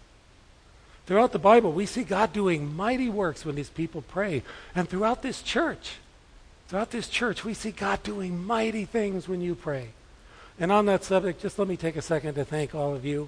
Throughout 1.05 1.33
the 1.33 1.39
Bible, 1.39 1.73
we 1.73 1.85
see 1.85 2.05
God 2.05 2.31
doing 2.31 2.73
mighty 2.73 3.09
works 3.09 3.43
when 3.43 3.55
these 3.55 3.69
people 3.69 4.01
pray. 4.01 4.43
And 4.73 4.87
throughout 4.87 5.21
this 5.21 5.41
church, 5.41 5.95
throughout 6.69 6.91
this 6.91 7.09
church, 7.09 7.43
we 7.43 7.53
see 7.53 7.71
God 7.71 8.01
doing 8.03 8.41
mighty 8.41 8.85
things 8.85 9.27
when 9.27 9.41
you 9.41 9.53
pray. 9.53 9.89
And 10.57 10.71
on 10.71 10.85
that 10.85 11.03
subject, 11.03 11.41
just 11.41 11.59
let 11.59 11.67
me 11.67 11.75
take 11.75 11.97
a 11.97 12.01
second 12.01 12.35
to 12.35 12.45
thank 12.45 12.73
all 12.73 12.95
of 12.95 13.03
you. 13.03 13.27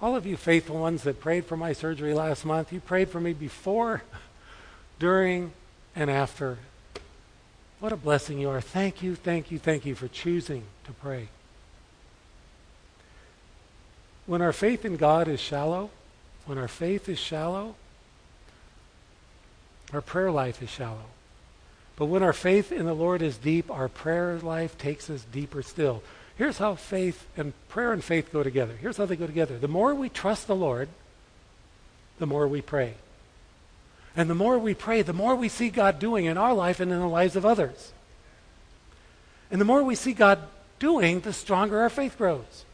All 0.00 0.16
of 0.16 0.24
you 0.24 0.38
faithful 0.38 0.80
ones 0.80 1.02
that 1.02 1.20
prayed 1.20 1.44
for 1.44 1.58
my 1.58 1.74
surgery 1.74 2.14
last 2.14 2.46
month, 2.46 2.72
you 2.72 2.80
prayed 2.80 3.10
for 3.10 3.20
me 3.20 3.34
before, 3.34 4.02
during, 4.98 5.52
and 5.94 6.10
after. 6.10 6.56
What 7.84 7.92
a 7.92 7.96
blessing 7.96 8.38
you 8.38 8.48
are. 8.48 8.62
Thank 8.62 9.02
you, 9.02 9.14
thank 9.14 9.50
you, 9.50 9.58
thank 9.58 9.84
you 9.84 9.94
for 9.94 10.08
choosing 10.08 10.62
to 10.84 10.92
pray. 10.92 11.28
When 14.24 14.40
our 14.40 14.54
faith 14.54 14.86
in 14.86 14.96
God 14.96 15.28
is 15.28 15.38
shallow, 15.38 15.90
when 16.46 16.56
our 16.56 16.66
faith 16.66 17.10
is 17.10 17.18
shallow, 17.18 17.74
our 19.92 20.00
prayer 20.00 20.30
life 20.30 20.62
is 20.62 20.70
shallow. 20.70 21.10
But 21.96 22.06
when 22.06 22.22
our 22.22 22.32
faith 22.32 22.72
in 22.72 22.86
the 22.86 22.94
Lord 22.94 23.20
is 23.20 23.36
deep, 23.36 23.70
our 23.70 23.90
prayer 23.90 24.38
life 24.38 24.78
takes 24.78 25.10
us 25.10 25.26
deeper 25.30 25.62
still. 25.62 26.02
Here's 26.38 26.56
how 26.56 26.76
faith 26.76 27.26
and 27.36 27.52
prayer 27.68 27.92
and 27.92 28.02
faith 28.02 28.32
go 28.32 28.42
together. 28.42 28.76
Here's 28.80 28.96
how 28.96 29.04
they 29.04 29.14
go 29.14 29.26
together. 29.26 29.58
The 29.58 29.68
more 29.68 29.94
we 29.94 30.08
trust 30.08 30.46
the 30.46 30.56
Lord, 30.56 30.88
the 32.18 32.26
more 32.26 32.48
we 32.48 32.62
pray. 32.62 32.94
And 34.16 34.30
the 34.30 34.34
more 34.34 34.58
we 34.58 34.74
pray, 34.74 35.02
the 35.02 35.12
more 35.12 35.34
we 35.34 35.48
see 35.48 35.70
God 35.70 35.98
doing 35.98 36.26
in 36.26 36.38
our 36.38 36.54
life 36.54 36.80
and 36.80 36.92
in 36.92 36.98
the 36.98 37.06
lives 37.06 37.36
of 37.36 37.44
others. 37.44 37.92
And 39.50 39.60
the 39.60 39.64
more 39.64 39.82
we 39.82 39.94
see 39.94 40.12
God 40.12 40.38
doing, 40.78 41.20
the 41.20 41.32
stronger 41.32 41.80
our 41.80 41.90
faith 41.90 42.16
grows. 42.16 42.64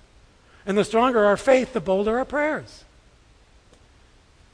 And 0.66 0.76
the 0.76 0.85
stronger 0.85 1.25
our 1.25 1.37
faith, 1.37 1.73
the 1.73 1.80
bolder 1.80 2.18
our 2.18 2.25
prayers. 2.25 2.85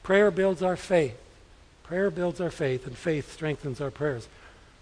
Prayer 0.03 0.31
builds 0.31 0.61
our 0.61 0.77
faith. 0.77 1.17
Prayer 1.83 2.09
builds 2.09 2.41
our 2.41 2.49
faith, 2.49 2.87
and 2.87 2.97
faith 2.97 3.31
strengthens 3.31 3.81
our 3.81 3.91
prayers. 3.91 4.27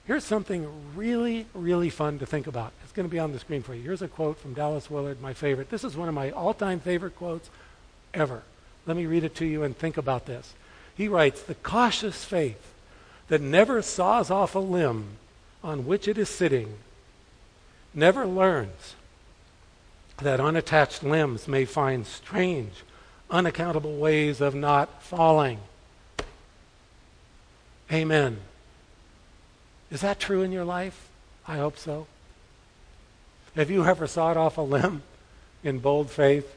Here's 0.06 0.24
something 0.24 0.68
really, 0.96 1.48
really 1.54 1.90
fun 1.90 2.20
to 2.20 2.26
think 2.26 2.46
about. 2.46 2.74
It's 2.84 2.92
going 2.92 3.08
to 3.08 3.12
be 3.12 3.20
on 3.20 3.32
the 3.32 3.40
screen 3.40 3.64
for 3.64 3.74
you. 3.74 3.82
Here's 3.82 4.04
a 4.04 4.08
quote 4.08 4.40
from 4.40 4.54
Dallas 4.54 4.90
Willard, 4.90 5.22
my 5.22 5.34
favorite. 5.34 5.70
This 5.72 5.84
is 5.84 5.98
one 5.98 6.08
of 6.08 6.14
my 6.14 6.30
all 6.30 6.54
time 6.54 6.80
favorite 6.80 7.16
quotes 7.16 7.50
ever. 8.14 8.44
Let 8.86 8.98
me 8.98 9.08
read 9.08 9.24
it 9.24 9.36
to 9.36 9.46
you 9.46 9.64
and 9.64 9.76
think 9.76 9.98
about 9.98 10.28
this. 10.28 10.54
He 10.96 11.08
writes 11.08 11.42
The 11.42 11.56
cautious 11.56 12.24
faith 12.24 12.74
that 13.28 13.42
never 13.42 13.82
saws 13.82 14.32
off 14.32 14.56
a 14.56 14.60
limb 14.60 15.18
on 15.64 15.86
which 15.86 16.08
it 16.08 16.18
is 16.18 16.30
sitting 16.30 16.78
never 17.94 18.26
learns 18.26 18.96
that 20.18 20.40
unattached 20.40 21.04
limbs 21.04 21.48
may 21.48 21.66
find 21.66 22.06
strange, 22.06 22.84
unaccountable 23.30 23.98
ways 23.98 24.40
of 24.40 24.56
not 24.56 25.02
falling. 25.04 25.60
Amen. 27.92 28.40
Is 29.92 30.02
that 30.02 30.20
true 30.20 30.42
in 30.42 30.52
your 30.52 30.66
life? 30.66 31.08
I 31.48 31.58
hope 31.58 31.78
so. 31.78 32.08
Have 33.56 33.70
you 33.70 33.86
ever 33.86 34.08
sawed 34.08 34.38
off 34.38 34.58
a 34.58 34.62
limb 34.62 35.04
in 35.64 35.80
bold 35.80 36.10
faith? 36.10 36.55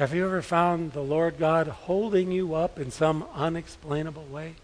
Have 0.00 0.14
you 0.14 0.24
ever 0.24 0.40
found 0.40 0.94
the 0.94 1.02
Lord 1.02 1.36
God 1.38 1.68
holding 1.68 2.32
you 2.32 2.54
up 2.54 2.78
in 2.78 2.90
some 2.90 3.22
unexplainable 3.34 4.24
way? 4.24 4.54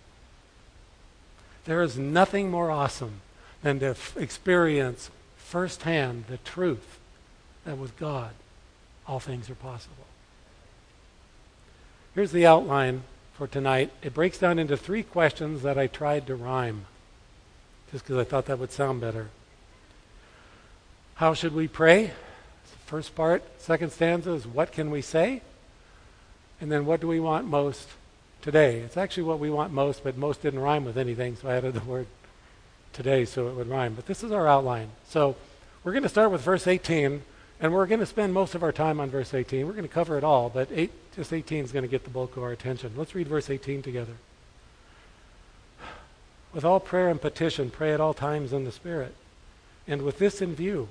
There 1.66 1.82
is 1.82 1.98
nothing 1.98 2.50
more 2.50 2.70
awesome 2.70 3.20
than 3.62 3.78
to 3.80 3.88
f- 3.88 4.16
experience 4.16 5.10
firsthand 5.36 6.24
the 6.28 6.38
truth 6.38 6.98
that 7.66 7.76
with 7.76 7.98
God, 7.98 8.30
all 9.06 9.20
things 9.20 9.50
are 9.50 9.56
possible. 9.56 10.06
Here's 12.14 12.32
the 12.32 12.46
outline 12.46 13.02
for 13.34 13.46
tonight. 13.46 13.92
It 14.00 14.14
breaks 14.14 14.38
down 14.38 14.58
into 14.58 14.74
three 14.74 15.02
questions 15.02 15.60
that 15.60 15.76
I 15.76 15.86
tried 15.86 16.26
to 16.28 16.34
rhyme 16.34 16.86
just 17.92 18.04
because 18.04 18.16
I 18.16 18.24
thought 18.24 18.46
that 18.46 18.58
would 18.58 18.72
sound 18.72 19.02
better. 19.02 19.28
How 21.16 21.34
should 21.34 21.54
we 21.54 21.68
pray? 21.68 22.12
First 22.86 23.16
part, 23.16 23.42
second 23.58 23.90
stanza 23.90 24.30
is 24.32 24.46
what 24.46 24.70
can 24.70 24.92
we 24.92 25.02
say? 25.02 25.42
And 26.60 26.70
then 26.70 26.86
what 26.86 27.00
do 27.00 27.08
we 27.08 27.18
want 27.18 27.46
most 27.46 27.88
today? 28.42 28.78
It's 28.78 28.96
actually 28.96 29.24
what 29.24 29.40
we 29.40 29.50
want 29.50 29.72
most, 29.72 30.04
but 30.04 30.16
most 30.16 30.40
didn't 30.40 30.60
rhyme 30.60 30.84
with 30.84 30.96
anything, 30.96 31.34
so 31.34 31.48
I 31.48 31.56
added 31.56 31.74
the 31.74 31.80
word 31.80 32.06
today 32.92 33.24
so 33.24 33.48
it 33.48 33.54
would 33.54 33.68
rhyme. 33.68 33.94
But 33.94 34.06
this 34.06 34.22
is 34.22 34.30
our 34.30 34.46
outline. 34.46 34.90
So 35.08 35.34
we're 35.82 35.92
going 35.92 36.04
to 36.04 36.08
start 36.08 36.30
with 36.30 36.42
verse 36.42 36.68
18, 36.68 37.22
and 37.60 37.74
we're 37.74 37.86
going 37.86 38.00
to 38.00 38.06
spend 38.06 38.32
most 38.32 38.54
of 38.54 38.62
our 38.62 38.72
time 38.72 39.00
on 39.00 39.10
verse 39.10 39.34
18. 39.34 39.66
We're 39.66 39.72
going 39.72 39.82
to 39.82 39.92
cover 39.92 40.16
it 40.16 40.22
all, 40.22 40.48
but 40.48 40.68
eight, 40.72 40.92
just 41.16 41.32
18 41.32 41.64
is 41.64 41.72
going 41.72 41.84
to 41.84 41.90
get 41.90 42.04
the 42.04 42.10
bulk 42.10 42.36
of 42.36 42.44
our 42.44 42.52
attention. 42.52 42.92
Let's 42.96 43.16
read 43.16 43.26
verse 43.26 43.50
18 43.50 43.82
together. 43.82 44.14
With 46.54 46.64
all 46.64 46.78
prayer 46.78 47.08
and 47.08 47.20
petition, 47.20 47.68
pray 47.70 47.92
at 47.92 48.00
all 48.00 48.14
times 48.14 48.52
in 48.52 48.62
the 48.62 48.70
Spirit. 48.70 49.16
And 49.88 50.02
with 50.02 50.18
this 50.18 50.40
in 50.40 50.54
view, 50.54 50.88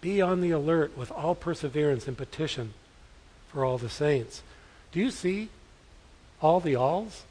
be 0.00 0.20
on 0.20 0.40
the 0.40 0.50
alert 0.50 0.96
with 0.96 1.10
all 1.10 1.34
perseverance 1.34 2.08
and 2.08 2.16
petition 2.16 2.72
for 3.48 3.64
all 3.64 3.78
the 3.78 3.90
saints. 3.90 4.42
Do 4.92 5.00
you 5.00 5.10
see 5.10 5.48
all 6.40 6.60
the 6.60 6.76
alls 6.76 7.24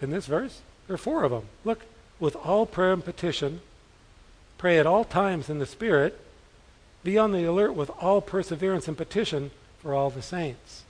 in 0.00 0.10
this 0.10 0.26
verse? 0.26 0.60
There 0.86 0.94
are 0.94 0.98
four 0.98 1.24
of 1.24 1.30
them. 1.30 1.44
Look, 1.64 1.82
with 2.18 2.36
all 2.36 2.66
prayer 2.66 2.92
and 2.92 3.04
petition, 3.04 3.60
pray 4.58 4.78
at 4.78 4.86
all 4.86 5.04
times 5.04 5.50
in 5.50 5.58
the 5.58 5.66
Spirit, 5.66 6.20
be 7.02 7.18
on 7.18 7.32
the 7.32 7.44
alert 7.44 7.74
with 7.74 7.90
all 8.00 8.20
perseverance 8.20 8.88
and 8.88 8.96
petition 8.96 9.50
for 9.78 9.94
all 9.94 10.10
the 10.10 10.22
saints. 10.22 10.84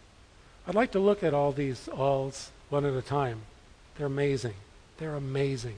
I'd 0.67 0.75
like 0.75 0.93
to 0.93 1.01
look 1.01 1.23
at 1.23 1.35
all 1.35 1.53
these 1.53 1.89
alls 1.89 2.51
one 2.71 2.85
at 2.85 2.95
a 2.95 3.03
time. 3.03 3.43
They're 3.97 4.07
amazing. 4.07 4.55
They're 4.99 5.17
amazing. 5.17 5.77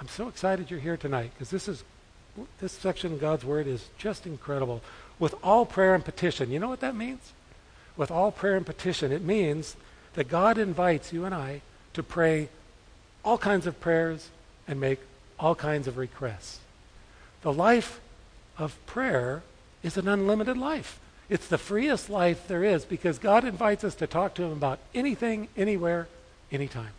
I'm 0.00 0.08
so 0.08 0.28
excited 0.28 0.70
you're 0.70 0.80
here 0.80 0.96
tonight 0.96 1.30
because 1.34 1.50
this 1.50 1.68
is 1.68 1.84
this 2.60 2.72
section 2.72 3.12
of 3.12 3.20
God's 3.20 3.44
word 3.44 3.66
is 3.66 3.88
just 3.98 4.26
incredible. 4.26 4.82
With 5.18 5.34
all 5.42 5.64
prayer 5.64 5.94
and 5.94 6.04
petition. 6.04 6.50
You 6.50 6.58
know 6.58 6.68
what 6.68 6.80
that 6.80 6.96
means? 6.96 7.32
With 7.96 8.10
all 8.10 8.32
prayer 8.32 8.56
and 8.56 8.66
petition, 8.66 9.12
it 9.12 9.22
means 9.22 9.76
that 10.14 10.28
God 10.28 10.58
invites 10.58 11.12
you 11.12 11.24
and 11.24 11.34
I 11.34 11.60
to 11.92 12.02
pray 12.02 12.48
all 13.24 13.38
kinds 13.38 13.66
of 13.66 13.80
prayers 13.80 14.30
and 14.66 14.80
make 14.80 15.00
all 15.38 15.54
kinds 15.54 15.86
of 15.86 15.96
requests. 15.96 16.60
The 17.42 17.52
life 17.52 18.00
of 18.58 18.76
prayer 18.86 19.42
is 19.82 19.96
an 19.96 20.08
unlimited 20.08 20.56
life. 20.56 20.98
It's 21.28 21.46
the 21.46 21.58
freest 21.58 22.10
life 22.10 22.48
there 22.48 22.64
is 22.64 22.84
because 22.84 23.18
God 23.18 23.44
invites 23.44 23.84
us 23.84 23.94
to 23.96 24.06
talk 24.06 24.34
to 24.34 24.42
Him 24.42 24.52
about 24.52 24.78
anything, 24.94 25.48
anywhere, 25.56 26.08
anytime. 26.50 26.92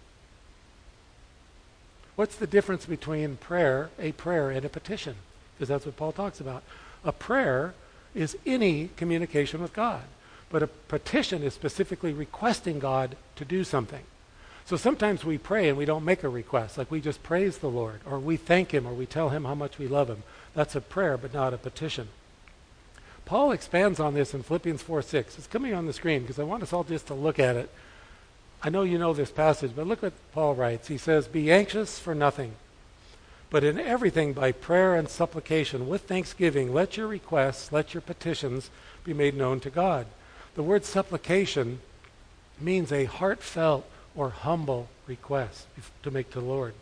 What's 2.16 2.36
the 2.36 2.48
difference 2.48 2.86
between 2.86 3.38
prayer, 3.38 3.90
a 4.00 4.14
prayer, 4.14 4.50
and 4.50 4.66
a 4.66 4.70
petition? 4.70 5.16
Because 5.54 5.68
that's 5.68 5.86
what 5.86 5.98
Paul 5.98 6.12
talks 6.12 6.40
about. 6.40 6.64
A 7.04 7.12
prayer 7.12 7.74
is 8.14 8.38
any 8.46 8.90
communication 8.96 9.62
with 9.62 9.74
God, 9.74 10.04
but 10.50 10.64
a 10.64 10.68
petition 10.68 11.44
is 11.44 11.54
specifically 11.54 12.14
requesting 12.14 12.80
God 12.80 13.18
to 13.36 13.46
do 13.46 13.64
something. 13.64 14.04
So 14.66 14.78
sometimes 14.78 15.24
we 15.24 15.38
pray 15.38 15.70
and 15.70 15.78
we 15.78 15.86
don't 15.86 16.06
make 16.06 16.24
a 16.24 16.30
request, 16.30 16.78
like 16.78 16.90
we 16.90 17.02
just 17.02 17.22
praise 17.22 17.60
the 17.60 17.70
Lord, 17.70 18.00
or 18.06 18.18
we 18.18 18.38
thank 18.38 18.74
Him, 18.74 18.88
or 18.88 18.94
we 18.94 19.06
tell 19.06 19.30
Him 19.30 19.46
how 19.46 19.54
much 19.54 19.78
we 19.78 19.88
love 19.88 20.10
Him. 20.10 20.24
That's 20.56 20.76
a 20.76 20.82
prayer, 20.82 21.18
but 21.18 21.34
not 21.34 21.54
a 21.54 21.58
petition. 21.58 22.08
Paul 23.26 23.52
expands 23.52 24.00
on 24.00 24.14
this 24.14 24.34
in 24.34 24.44
Philippians 24.44 24.82
4 24.82 25.02
6. 25.02 25.38
It's 25.38 25.48
coming 25.48 25.74
on 25.74 25.86
the 25.86 25.94
screen 25.94 26.22
because 26.22 26.40
I 26.40 26.44
want 26.44 26.64
us 26.64 26.74
all 26.74 26.84
just 26.84 27.08
to 27.08 27.14
look 27.14 27.40
at 27.40 27.56
it 27.56 27.70
I 28.66 28.70
know 28.70 28.82
you 28.82 28.98
know 28.98 29.14
this 29.14 29.30
passage, 29.30 29.74
but 29.76 29.86
look 29.86 30.02
what 30.02 30.14
Paul 30.32 30.56
writes. 30.56 30.88
He 30.88 30.98
says, 30.98 31.28
Be 31.28 31.52
anxious 31.52 32.00
for 32.00 32.16
nothing, 32.16 32.54
but 33.52 33.64
in 33.64 33.80
everything 33.80 34.34
by 34.34 34.54
prayer 34.54 34.96
and 34.96 35.08
supplication 35.08 35.88
with 35.88 36.02
thanksgiving, 36.02 36.74
let 36.74 36.98
your 36.98 37.06
requests, 37.06 37.72
let 37.72 37.94
your 37.94 38.02
petitions 38.02 38.72
be 39.04 39.14
made 39.14 39.38
known 39.38 39.60
to 39.60 39.70
God. 39.70 40.08
The 40.56 40.64
word 40.64 40.84
supplication 40.84 41.80
means 42.60 42.92
a 42.92 43.06
heartfelt 43.06 43.86
or 44.16 44.32
humble 44.32 44.90
request 45.06 45.68
to 46.02 46.10
make 46.10 46.32
to 46.32 46.40
the 46.40 46.46
Lord. 46.48 46.74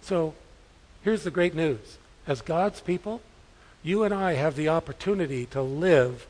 So 0.00 0.32
here's 1.02 1.24
the 1.24 1.30
great 1.30 1.54
news. 1.54 1.98
As 2.26 2.40
God's 2.40 2.80
people, 2.80 3.20
you 3.82 4.04
and 4.04 4.14
I 4.14 4.34
have 4.34 4.56
the 4.56 4.70
opportunity 4.70 5.44
to 5.46 5.60
live 5.60 6.26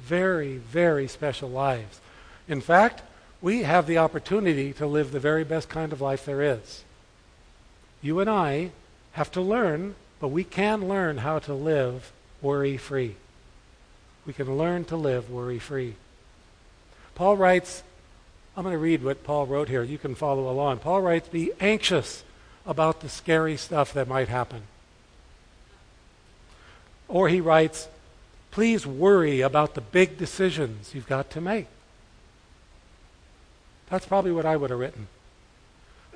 very, 0.00 0.56
very 0.56 1.06
special 1.06 1.48
lives. 1.48 2.00
In 2.48 2.60
fact, 2.60 3.02
we 3.42 3.62
have 3.62 3.86
the 3.86 3.98
opportunity 3.98 4.72
to 4.74 4.86
live 4.86 5.12
the 5.12 5.20
very 5.20 5.44
best 5.44 5.68
kind 5.68 5.92
of 5.92 6.00
life 6.00 6.24
there 6.24 6.42
is. 6.42 6.84
You 8.02 8.20
and 8.20 8.30
I 8.30 8.70
have 9.12 9.30
to 9.32 9.40
learn, 9.40 9.94
but 10.20 10.28
we 10.28 10.44
can 10.44 10.88
learn 10.88 11.18
how 11.18 11.38
to 11.40 11.54
live 11.54 12.12
worry 12.40 12.76
free. 12.76 13.16
We 14.26 14.32
can 14.32 14.56
learn 14.56 14.84
to 14.86 14.96
live 14.96 15.30
worry 15.30 15.58
free. 15.58 15.94
Paul 17.14 17.36
writes, 17.36 17.82
I'm 18.56 18.62
going 18.62 18.72
to 18.72 18.78
read 18.78 19.04
what 19.04 19.24
Paul 19.24 19.46
wrote 19.46 19.68
here. 19.68 19.82
You 19.82 19.98
can 19.98 20.14
follow 20.14 20.50
along. 20.50 20.78
Paul 20.78 21.02
writes, 21.02 21.28
Be 21.28 21.52
anxious 21.60 22.24
about 22.64 23.00
the 23.00 23.08
scary 23.08 23.56
stuff 23.56 23.92
that 23.92 24.08
might 24.08 24.28
happen. 24.28 24.62
Or 27.08 27.28
he 27.28 27.40
writes, 27.40 27.88
Please 28.50 28.86
worry 28.86 29.42
about 29.42 29.74
the 29.74 29.80
big 29.80 30.16
decisions 30.16 30.94
you've 30.94 31.06
got 31.06 31.30
to 31.30 31.40
make. 31.40 31.66
That's 33.90 34.06
probably 34.06 34.32
what 34.32 34.46
I 34.46 34.56
would 34.56 34.70
have 34.70 34.78
written. 34.78 35.08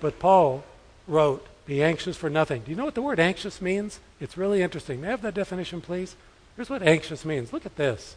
But 0.00 0.18
Paul 0.18 0.64
wrote, 1.06 1.46
Be 1.66 1.82
anxious 1.82 2.16
for 2.16 2.30
nothing. 2.30 2.62
Do 2.62 2.70
you 2.70 2.76
know 2.76 2.84
what 2.84 2.94
the 2.94 3.02
word 3.02 3.20
anxious 3.20 3.60
means? 3.60 4.00
It's 4.20 4.36
really 4.36 4.62
interesting. 4.62 5.00
May 5.00 5.08
I 5.08 5.10
have 5.10 5.22
that 5.22 5.34
definition, 5.34 5.80
please? 5.80 6.16
Here's 6.56 6.70
what 6.70 6.82
anxious 6.82 7.24
means. 7.24 7.52
Look 7.52 7.66
at 7.66 7.76
this. 7.76 8.16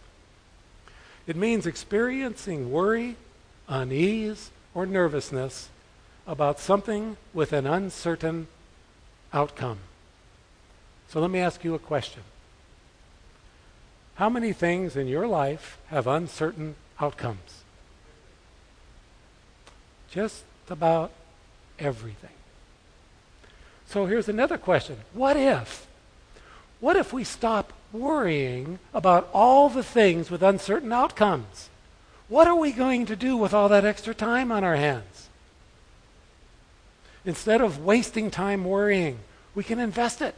It 1.28 1.36
means 1.36 1.66
experiencing 1.66 2.72
worry, 2.72 3.16
unease, 3.68 4.52
or 4.74 4.86
nervousness 4.86 5.70
about 6.28 6.60
something 6.60 7.18
with 7.34 7.54
an 7.54 7.68
uncertain 7.68 8.48
outcome. 9.32 9.80
So 11.10 11.20
let 11.20 11.30
me 11.30 11.40
ask 11.40 11.64
you 11.64 11.76
a 11.76 11.80
question. 11.80 12.24
How 14.16 14.30
many 14.30 14.54
things 14.54 14.96
in 14.96 15.08
your 15.08 15.28
life 15.28 15.78
have 15.88 16.08
uncertain 16.08 16.76
outcomes? 17.00 17.63
Just 20.14 20.44
about 20.70 21.12
everything. 21.80 22.30
So 23.88 24.06
here's 24.06 24.30
another 24.30 24.60
question. 24.60 24.98
What 25.14 25.38
if? 25.38 25.88
What 26.80 26.96
if 26.96 27.14
we 27.14 27.24
stop 27.24 27.74
worrying 27.92 28.78
about 28.94 29.28
all 29.34 29.70
the 29.70 29.84
things 29.84 30.30
with 30.30 30.44
uncertain 30.44 30.92
outcomes? 30.92 31.70
What 32.28 32.48
are 32.48 32.56
we 32.56 32.72
going 32.72 33.08
to 33.08 33.16
do 33.16 33.36
with 33.36 33.54
all 33.54 33.70
that 33.70 33.86
extra 33.86 34.14
time 34.14 34.52
on 34.52 34.64
our 34.64 34.76
hands? 34.76 35.30
Instead 37.26 37.62
of 37.62 37.84
wasting 37.84 38.30
time 38.30 38.66
worrying, 38.66 39.18
we 39.56 39.64
can 39.64 39.80
invest 39.80 40.22
it. 40.22 40.36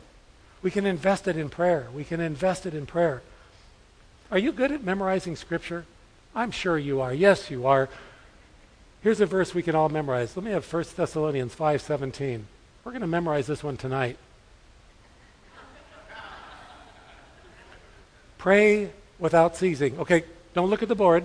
We 0.62 0.72
can 0.72 0.86
invest 0.86 1.28
it 1.28 1.36
in 1.36 1.50
prayer. 1.50 1.88
We 1.94 2.06
can 2.06 2.22
invest 2.22 2.66
it 2.66 2.74
in 2.74 2.86
prayer. 2.86 3.22
Are 4.32 4.38
you 4.38 4.52
good 4.52 4.72
at 4.72 4.84
memorizing 4.84 5.36
Scripture? 5.36 5.86
I'm 6.34 6.52
sure 6.52 6.78
you 6.78 7.02
are. 7.02 7.14
Yes, 7.14 7.52
you 7.52 7.68
are. 7.68 7.90
Here's 9.06 9.22
a 9.22 9.28
verse 9.28 9.54
we 9.54 9.62
can 9.62 9.76
all 9.76 9.88
memorize. 9.88 10.36
Let 10.36 10.44
me 10.44 10.50
have 10.50 10.66
1 10.66 10.84
Thessalonians 10.96 11.54
5:17. 11.54 12.42
We're 12.84 12.92
going 12.92 13.02
to 13.02 13.08
memorize 13.08 13.46
this 13.46 13.64
one 13.64 13.78
tonight. 13.78 14.18
Pray 18.40 18.90
without 19.20 19.56
ceasing. 19.56 20.00
Okay, 20.00 20.24
don't 20.56 20.72
look 20.72 20.82
at 20.82 20.90
the 20.90 20.96
board. 20.96 21.24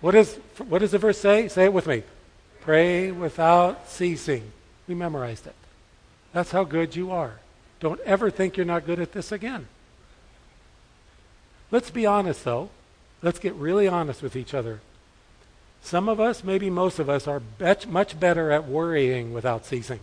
What, 0.00 0.16
is, 0.16 0.34
what 0.66 0.80
does 0.80 0.90
the 0.90 0.98
verse 0.98 1.16
say? 1.16 1.46
Say 1.46 1.66
it 1.66 1.72
with 1.72 1.86
me. 1.86 2.02
Pray 2.62 3.12
without 3.12 3.88
ceasing. 3.88 4.50
We 4.88 4.96
memorized 4.96 5.46
it. 5.46 5.54
That's 6.32 6.50
how 6.50 6.64
good 6.64 6.96
you 6.96 7.12
are. 7.12 7.34
Don't 7.78 8.00
ever 8.00 8.28
think 8.28 8.56
you're 8.56 8.66
not 8.66 8.86
good 8.86 8.98
at 8.98 9.12
this 9.12 9.30
again. 9.30 9.68
Let's 11.70 11.90
be 11.90 12.06
honest, 12.06 12.42
though. 12.42 12.70
Let's 13.22 13.38
get 13.38 13.54
really 13.54 13.86
honest 13.86 14.20
with 14.20 14.34
each 14.34 14.52
other. 14.52 14.80
Some 15.84 16.08
of 16.08 16.18
us, 16.18 16.42
maybe 16.42 16.70
most 16.70 16.98
of 16.98 17.10
us, 17.10 17.28
are 17.28 17.40
bet- 17.40 17.86
much 17.86 18.18
better 18.18 18.50
at 18.50 18.66
worrying 18.66 19.34
without 19.34 19.66
ceasing 19.66 20.00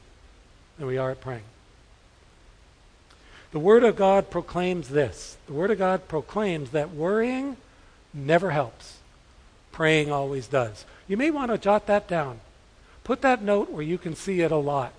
than 0.78 0.86
we 0.86 1.00
are 1.00 1.10
at 1.10 1.22
praying. 1.22 1.44
The 3.52 3.60
Word 3.60 3.84
of 3.84 3.96
God 3.96 4.30
proclaims 4.30 4.89
this. 4.89 5.38
The 5.48 5.54
Word 5.54 5.72
of 5.72 5.80
God 5.80 6.08
proclaims 6.08 6.70
that 6.70 6.91
worrying 6.91 7.58
never 8.13 8.52
helps. 8.52 9.00
Praying 9.72 10.12
always 10.12 10.46
does. 10.46 10.86
You 11.08 11.17
may 11.17 11.32
want 11.32 11.50
to 11.50 11.58
jot 11.58 11.88
that 11.88 12.08
down. 12.08 12.41
Put 13.04 13.22
that 13.22 13.41
note 13.41 13.72
where 13.72 13.82
you 13.82 13.98
can 13.98 14.15
see 14.15 14.41
it 14.41 14.52
a 14.52 14.58
lot. 14.58 14.94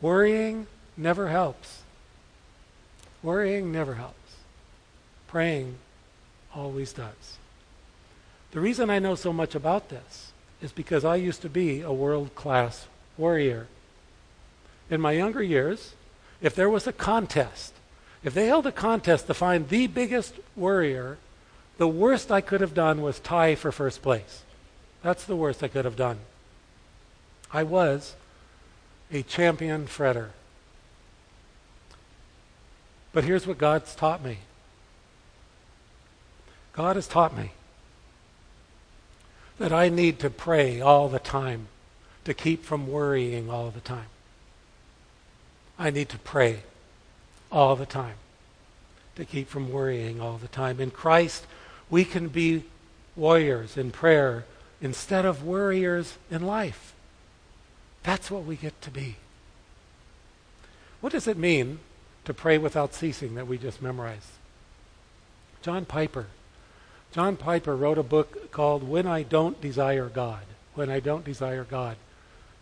Worrying 0.00 0.68
never 0.96 1.28
helps. 1.30 1.82
Worrying 3.24 3.72
never 3.72 3.94
helps. 3.94 4.36
Praying 5.26 5.78
always 6.54 6.92
does. 6.92 7.38
The 8.54 8.60
reason 8.60 8.88
I 8.88 9.00
know 9.00 9.16
so 9.16 9.32
much 9.32 9.56
about 9.56 9.88
this 9.88 10.32
is 10.62 10.70
because 10.70 11.04
I 11.04 11.16
used 11.16 11.42
to 11.42 11.48
be 11.48 11.80
a 11.80 11.92
world 11.92 12.36
class 12.36 12.86
warrior. 13.18 13.66
In 14.88 15.00
my 15.00 15.10
younger 15.10 15.42
years, 15.42 15.94
if 16.40 16.54
there 16.54 16.70
was 16.70 16.86
a 16.86 16.92
contest, 16.92 17.74
if 18.22 18.32
they 18.32 18.46
held 18.46 18.64
a 18.68 18.72
contest 18.72 19.26
to 19.26 19.34
find 19.34 19.68
the 19.68 19.88
biggest 19.88 20.34
warrior, 20.54 21.18
the 21.78 21.88
worst 21.88 22.30
I 22.30 22.40
could 22.40 22.60
have 22.60 22.74
done 22.74 23.02
was 23.02 23.18
tie 23.18 23.56
for 23.56 23.72
first 23.72 24.02
place. 24.02 24.44
That's 25.02 25.24
the 25.24 25.36
worst 25.36 25.64
I 25.64 25.68
could 25.68 25.84
have 25.84 25.96
done. 25.96 26.18
I 27.52 27.64
was 27.64 28.14
a 29.12 29.24
champion 29.24 29.86
fretter. 29.86 30.28
But 33.12 33.24
here's 33.24 33.48
what 33.48 33.58
God's 33.58 33.96
taught 33.96 34.22
me 34.22 34.38
God 36.72 36.94
has 36.94 37.08
taught 37.08 37.36
me 37.36 37.50
that 39.58 39.72
I 39.72 39.88
need 39.88 40.18
to 40.20 40.30
pray 40.30 40.80
all 40.80 41.08
the 41.08 41.18
time 41.18 41.68
to 42.24 42.34
keep 42.34 42.64
from 42.64 42.88
worrying 42.88 43.50
all 43.50 43.70
the 43.70 43.80
time. 43.80 44.06
I 45.78 45.90
need 45.90 46.08
to 46.10 46.18
pray 46.18 46.62
all 47.50 47.76
the 47.76 47.86
time 47.86 48.16
to 49.16 49.24
keep 49.24 49.48
from 49.48 49.70
worrying 49.70 50.20
all 50.20 50.38
the 50.38 50.48
time. 50.48 50.80
In 50.80 50.90
Christ, 50.90 51.46
we 51.90 52.04
can 52.04 52.28
be 52.28 52.64
warriors 53.16 53.76
in 53.76 53.90
prayer 53.90 54.44
instead 54.80 55.24
of 55.24 55.44
worriers 55.44 56.18
in 56.30 56.42
life. 56.42 56.94
That's 58.02 58.30
what 58.30 58.44
we 58.44 58.56
get 58.56 58.80
to 58.82 58.90
be. 58.90 59.16
What 61.00 61.12
does 61.12 61.28
it 61.28 61.36
mean 61.36 61.80
to 62.24 62.34
pray 62.34 62.58
without 62.58 62.94
ceasing 62.94 63.34
that 63.34 63.46
we 63.46 63.58
just 63.58 63.82
memorized? 63.82 64.30
John 65.62 65.84
Piper 65.84 66.26
John 67.14 67.36
Piper 67.36 67.76
wrote 67.76 67.96
a 67.96 68.02
book 68.02 68.50
called 68.50 68.82
When 68.82 69.06
I 69.06 69.22
Don't 69.22 69.60
Desire 69.60 70.08
God. 70.08 70.42
When 70.74 70.90
I 70.90 70.98
Don't 70.98 71.24
Desire 71.24 71.62
God. 71.62 71.96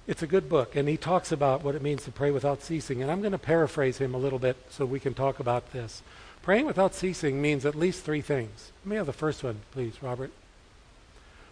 It's 0.07 0.23
a 0.23 0.27
good 0.27 0.51
book, 0.51 0.77
and 0.77 0.87
he 0.87 0.99
talks 0.99 1.33
about 1.33 1.65
what 1.65 1.75
it 1.75 1.81
means 1.81 2.05
to 2.05 2.11
pray 2.11 2.31
without 2.31 2.61
ceasing. 2.61 3.01
And 3.01 3.11
I'm 3.11 3.23
going 3.23 3.33
to 3.33 3.39
paraphrase 3.39 3.97
him 3.97 4.15
a 4.15 4.19
little 4.19 4.39
bit 4.39 4.59
so 4.69 4.85
we 4.85 5.01
can 5.01 5.15
talk 5.15 5.41
about 5.41 5.73
this. 5.73 6.03
Praying 6.43 6.67
without 6.67 6.95
ceasing 6.95 7.41
means 7.41 7.65
at 7.65 7.75
least 7.75 8.05
three 8.05 8.21
things. 8.21 8.73
Let 8.85 8.91
me 8.91 8.97
have 8.97 9.07
the 9.07 9.15
first 9.15 9.43
one, 9.43 9.61
please, 9.71 10.03
Robert. 10.03 10.33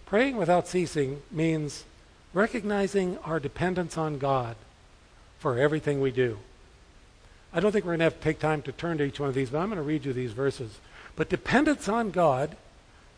Praying 0.04 0.36
without 0.36 0.68
ceasing 0.68 1.22
means 1.30 1.84
recognizing 2.34 3.16
our 3.24 3.40
dependence 3.40 3.96
on 3.96 4.18
God 4.18 4.56
for 5.38 5.58
everything 5.58 6.02
we 6.02 6.10
do. 6.10 6.38
I 7.50 7.60
don't 7.60 7.72
think 7.72 7.86
we're 7.86 7.92
going 7.92 8.00
to 8.00 8.04
have 8.04 8.18
to 8.18 8.20
take 8.20 8.40
time 8.40 8.60
to 8.60 8.72
turn 8.72 8.98
to 8.98 9.04
each 9.04 9.20
one 9.20 9.30
of 9.30 9.34
these, 9.34 9.48
but 9.48 9.60
I'm 9.60 9.70
going 9.70 9.78
to 9.78 9.82
read 9.82 10.04
you 10.04 10.12
these 10.12 10.32
verses. 10.32 10.80
But 11.16 11.30
dependence 11.30 11.88
on 11.88 12.10
God 12.10 12.58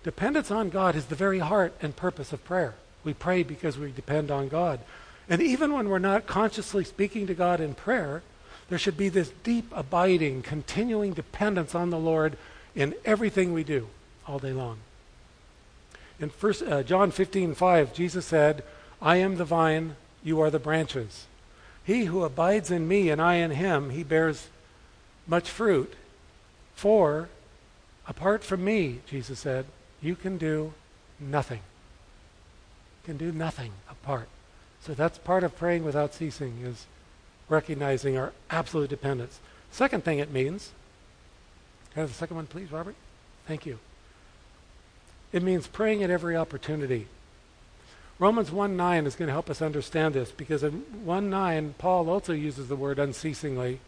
Dependence 0.04 0.50
on 0.50 0.68
God 0.68 0.96
is 0.96 1.06
the 1.06 1.14
very 1.14 1.38
heart 1.38 1.74
and 1.80 1.94
purpose 1.94 2.32
of 2.32 2.44
prayer. 2.44 2.74
We 3.04 3.14
pray 3.14 3.42
because 3.42 3.78
we 3.78 3.92
depend 3.92 4.30
on 4.30 4.48
God. 4.48 4.80
And 5.28 5.40
even 5.40 5.72
when 5.72 5.88
we're 5.88 5.98
not 5.98 6.26
consciously 6.26 6.84
speaking 6.84 7.26
to 7.28 7.34
God 7.34 7.60
in 7.60 7.74
prayer, 7.74 8.22
there 8.68 8.78
should 8.78 8.96
be 8.96 9.08
this 9.08 9.32
deep, 9.44 9.70
abiding, 9.72 10.42
continuing 10.42 11.12
dependence 11.12 11.74
on 11.74 11.90
the 11.90 11.98
Lord 11.98 12.36
in 12.74 12.94
everything 13.04 13.52
we 13.52 13.64
do 13.64 13.88
all 14.26 14.38
day 14.38 14.52
long. 14.52 14.78
In 16.18 16.30
first, 16.30 16.62
uh, 16.62 16.82
John 16.82 17.10
15, 17.10 17.54
5, 17.54 17.94
Jesus 17.94 18.26
said, 18.26 18.64
I 19.00 19.16
am 19.16 19.36
the 19.36 19.44
vine, 19.44 19.96
you 20.22 20.40
are 20.40 20.50
the 20.50 20.58
branches. 20.58 21.26
He 21.84 22.04
who 22.04 22.24
abides 22.24 22.70
in 22.70 22.86
me 22.86 23.10
and 23.10 23.20
I 23.20 23.36
in 23.36 23.50
him, 23.52 23.90
he 23.90 24.04
bears 24.04 24.48
much 25.26 25.50
fruit. 25.50 25.94
For 26.74 27.28
apart 28.06 28.44
from 28.44 28.64
me, 28.64 29.00
Jesus 29.06 29.40
said, 29.40 29.66
you 30.02 30.16
can 30.16 30.36
do 30.36 30.74
nothing. 31.20 31.60
You 33.02 33.06
can 33.06 33.16
do 33.16 33.32
nothing 33.32 33.72
apart. 33.88 34.28
So 34.82 34.94
that's 34.94 35.18
part 35.18 35.44
of 35.44 35.56
praying 35.56 35.84
without 35.84 36.12
ceasing 36.12 36.58
is 36.64 36.86
recognizing 37.48 38.16
our 38.16 38.32
absolute 38.50 38.90
dependence. 38.90 39.38
Second 39.70 40.04
thing 40.04 40.18
it 40.18 40.32
means, 40.32 40.72
have 41.94 42.08
the 42.08 42.14
second 42.14 42.36
one, 42.36 42.46
please, 42.46 42.72
Robert? 42.72 42.96
Thank 43.46 43.64
you. 43.64 43.78
It 45.32 45.42
means 45.42 45.66
praying 45.66 46.02
at 46.02 46.10
every 46.10 46.36
opportunity. 46.36 47.06
Romans 48.18 48.50
1 48.50 48.76
9 48.76 49.06
is 49.06 49.16
going 49.16 49.26
to 49.26 49.32
help 49.32 49.50
us 49.50 49.62
understand 49.62 50.14
this 50.14 50.30
because 50.30 50.62
in 50.62 50.84
1 51.04 51.30
9, 51.30 51.74
Paul 51.78 52.08
also 52.08 52.32
uses 52.32 52.68
the 52.68 52.76
word 52.76 52.98
unceasingly, 52.98 53.80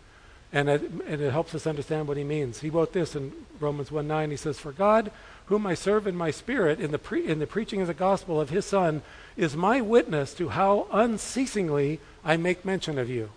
and 0.53 0.69
it, 0.69 0.83
and 1.07 1.21
it 1.21 1.31
helps 1.31 1.55
us 1.55 1.67
understand 1.67 2.09
what 2.09 2.17
he 2.17 2.25
means. 2.25 2.61
He 2.61 2.71
wrote 2.71 2.93
this 2.93 3.15
in 3.15 3.33
Romans 3.61 3.93
1 3.93 4.07
9. 4.07 4.31
He 4.31 4.37
says, 4.37 4.59
For 4.59 4.73
God, 4.73 5.11
whom 5.47 5.67
I 5.67 5.75
serve 5.75 6.07
in 6.07 6.17
my 6.17 6.31
spirit 6.31 6.81
in 6.81 6.91
the, 6.91 6.99
pre- 6.99 7.27
in 7.27 7.39
the 7.39 7.47
preaching 7.47 7.81
of 7.81 7.87
the 7.87 7.95
gospel 7.95 8.41
of 8.41 8.51
his 8.51 8.65
Son, 8.65 9.03
is 9.37 9.57
my 9.57 9.81
witness 9.81 10.33
to 10.35 10.51
how 10.51 10.87
unceasingly 10.91 12.01
I 12.25 12.37
make 12.37 12.65
mention 12.65 12.99
of 12.99 13.11
you. 13.11 13.31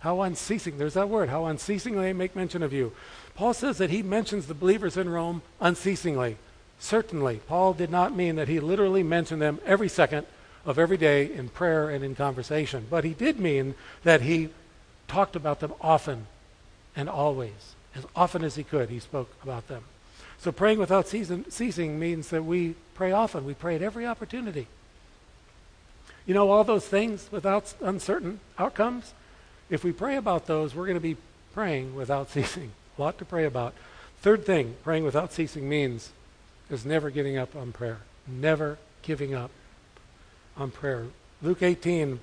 How 0.00 0.22
unceasing, 0.22 0.78
there's 0.78 0.94
that 0.94 1.08
word, 1.08 1.28
how 1.28 1.46
unceasingly 1.46 2.08
I 2.08 2.12
make 2.12 2.36
mention 2.36 2.62
of 2.62 2.72
you. 2.72 2.92
Paul 3.34 3.52
says 3.52 3.78
that 3.78 3.90
he 3.90 4.02
mentions 4.02 4.46
the 4.46 4.54
believers 4.54 4.96
in 4.96 5.08
Rome 5.08 5.42
unceasingly. 5.60 6.36
Certainly, 6.78 7.40
Paul 7.48 7.74
did 7.74 7.90
not 7.90 8.14
mean 8.14 8.36
that 8.36 8.48
he 8.48 8.60
literally 8.60 9.02
mentioned 9.02 9.42
them 9.42 9.60
every 9.66 9.88
second 9.88 10.26
of 10.64 10.78
every 10.78 10.96
day 10.96 11.32
in 11.32 11.48
prayer 11.48 11.90
and 11.90 12.04
in 12.04 12.14
conversation, 12.14 12.86
but 12.88 13.04
he 13.04 13.14
did 13.14 13.40
mean 13.40 13.74
that 14.04 14.22
he 14.22 14.50
talked 15.08 15.34
about 15.34 15.60
them 15.60 15.72
often 15.80 16.26
and 16.94 17.08
always. 17.08 17.74
As 17.94 18.04
often 18.14 18.44
as 18.44 18.54
he 18.54 18.62
could, 18.62 18.90
he 18.90 19.00
spoke 19.00 19.30
about 19.42 19.66
them. 19.66 19.82
So 20.40 20.52
praying 20.52 20.78
without 20.78 21.08
ceasing 21.08 21.98
means 21.98 22.28
that 22.28 22.44
we 22.44 22.74
pray 22.94 23.12
often. 23.12 23.44
We 23.44 23.54
pray 23.54 23.74
at 23.74 23.82
every 23.82 24.06
opportunity. 24.06 24.68
You 26.26 26.34
know, 26.34 26.50
all 26.50 26.62
those 26.62 26.86
things 26.86 27.28
without 27.32 27.74
uncertain 27.80 28.40
outcomes, 28.58 29.14
if 29.70 29.82
we 29.82 29.92
pray 29.92 30.16
about 30.16 30.46
those, 30.46 30.74
we're 30.74 30.86
going 30.86 30.96
to 30.96 31.00
be 31.00 31.16
praying 31.54 31.96
without 31.96 32.30
ceasing. 32.30 32.70
A 32.96 33.02
lot 33.02 33.18
to 33.18 33.24
pray 33.24 33.44
about. 33.44 33.74
Third 34.20 34.44
thing 34.44 34.76
praying 34.84 35.04
without 35.04 35.32
ceasing 35.32 35.68
means 35.68 36.10
is 36.70 36.84
never 36.84 37.10
giving 37.10 37.36
up 37.36 37.56
on 37.56 37.72
prayer. 37.72 37.98
Never 38.26 38.78
giving 39.02 39.34
up 39.34 39.50
on 40.56 40.70
prayer. 40.70 41.06
Luke 41.40 41.62
18 41.62 42.20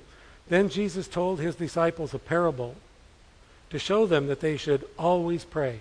Then 0.47 0.69
Jesus 0.69 1.07
told 1.07 1.39
his 1.39 1.55
disciples 1.55 2.13
a 2.13 2.19
parable 2.19 2.75
to 3.71 3.79
show 3.79 4.05
them 4.05 4.27
that 4.27 4.39
they 4.39 4.55
should 4.55 4.85
always 4.97 5.43
pray 5.43 5.79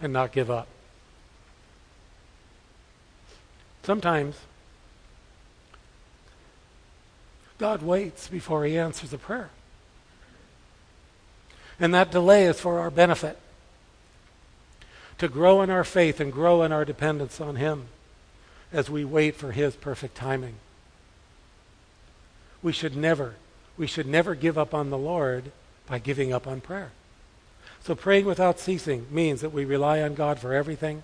and 0.00 0.12
not 0.12 0.32
give 0.32 0.50
up. 0.50 0.66
Sometimes 3.82 4.36
God 7.58 7.82
waits 7.82 8.28
before 8.28 8.64
he 8.64 8.78
answers 8.78 9.12
a 9.12 9.18
prayer. 9.18 9.50
And 11.78 11.94
that 11.94 12.10
delay 12.10 12.44
is 12.44 12.60
for 12.60 12.78
our 12.78 12.90
benefit 12.90 13.38
to 15.20 15.28
grow 15.28 15.60
in 15.60 15.68
our 15.68 15.84
faith 15.84 16.18
and 16.18 16.32
grow 16.32 16.62
in 16.62 16.72
our 16.72 16.84
dependence 16.84 17.42
on 17.42 17.56
Him 17.56 17.88
as 18.72 18.88
we 18.88 19.04
wait 19.04 19.36
for 19.36 19.52
His 19.52 19.76
perfect 19.76 20.14
timing. 20.14 20.54
We 22.62 22.72
should 22.72 22.96
never, 22.96 23.34
we 23.76 23.86
should 23.86 24.06
never 24.06 24.34
give 24.34 24.56
up 24.56 24.72
on 24.72 24.88
the 24.88 24.96
Lord 24.96 25.52
by 25.86 25.98
giving 25.98 26.32
up 26.32 26.46
on 26.46 26.62
prayer. 26.62 26.92
So 27.82 27.94
praying 27.94 28.24
without 28.24 28.58
ceasing 28.58 29.06
means 29.10 29.42
that 29.42 29.52
we 29.52 29.66
rely 29.66 30.00
on 30.00 30.14
God 30.14 30.38
for 30.38 30.54
everything. 30.54 31.02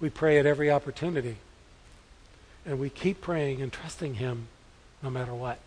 We 0.00 0.08
pray 0.08 0.38
at 0.38 0.46
every 0.46 0.70
opportunity. 0.70 1.36
And 2.66 2.78
we 2.78 2.90
keep 2.90 3.20
praying 3.20 3.62
and 3.62 3.72
trusting 3.72 4.14
Him 4.14 4.48
no 5.02 5.10
matter 5.10 5.34
what. 5.34 5.58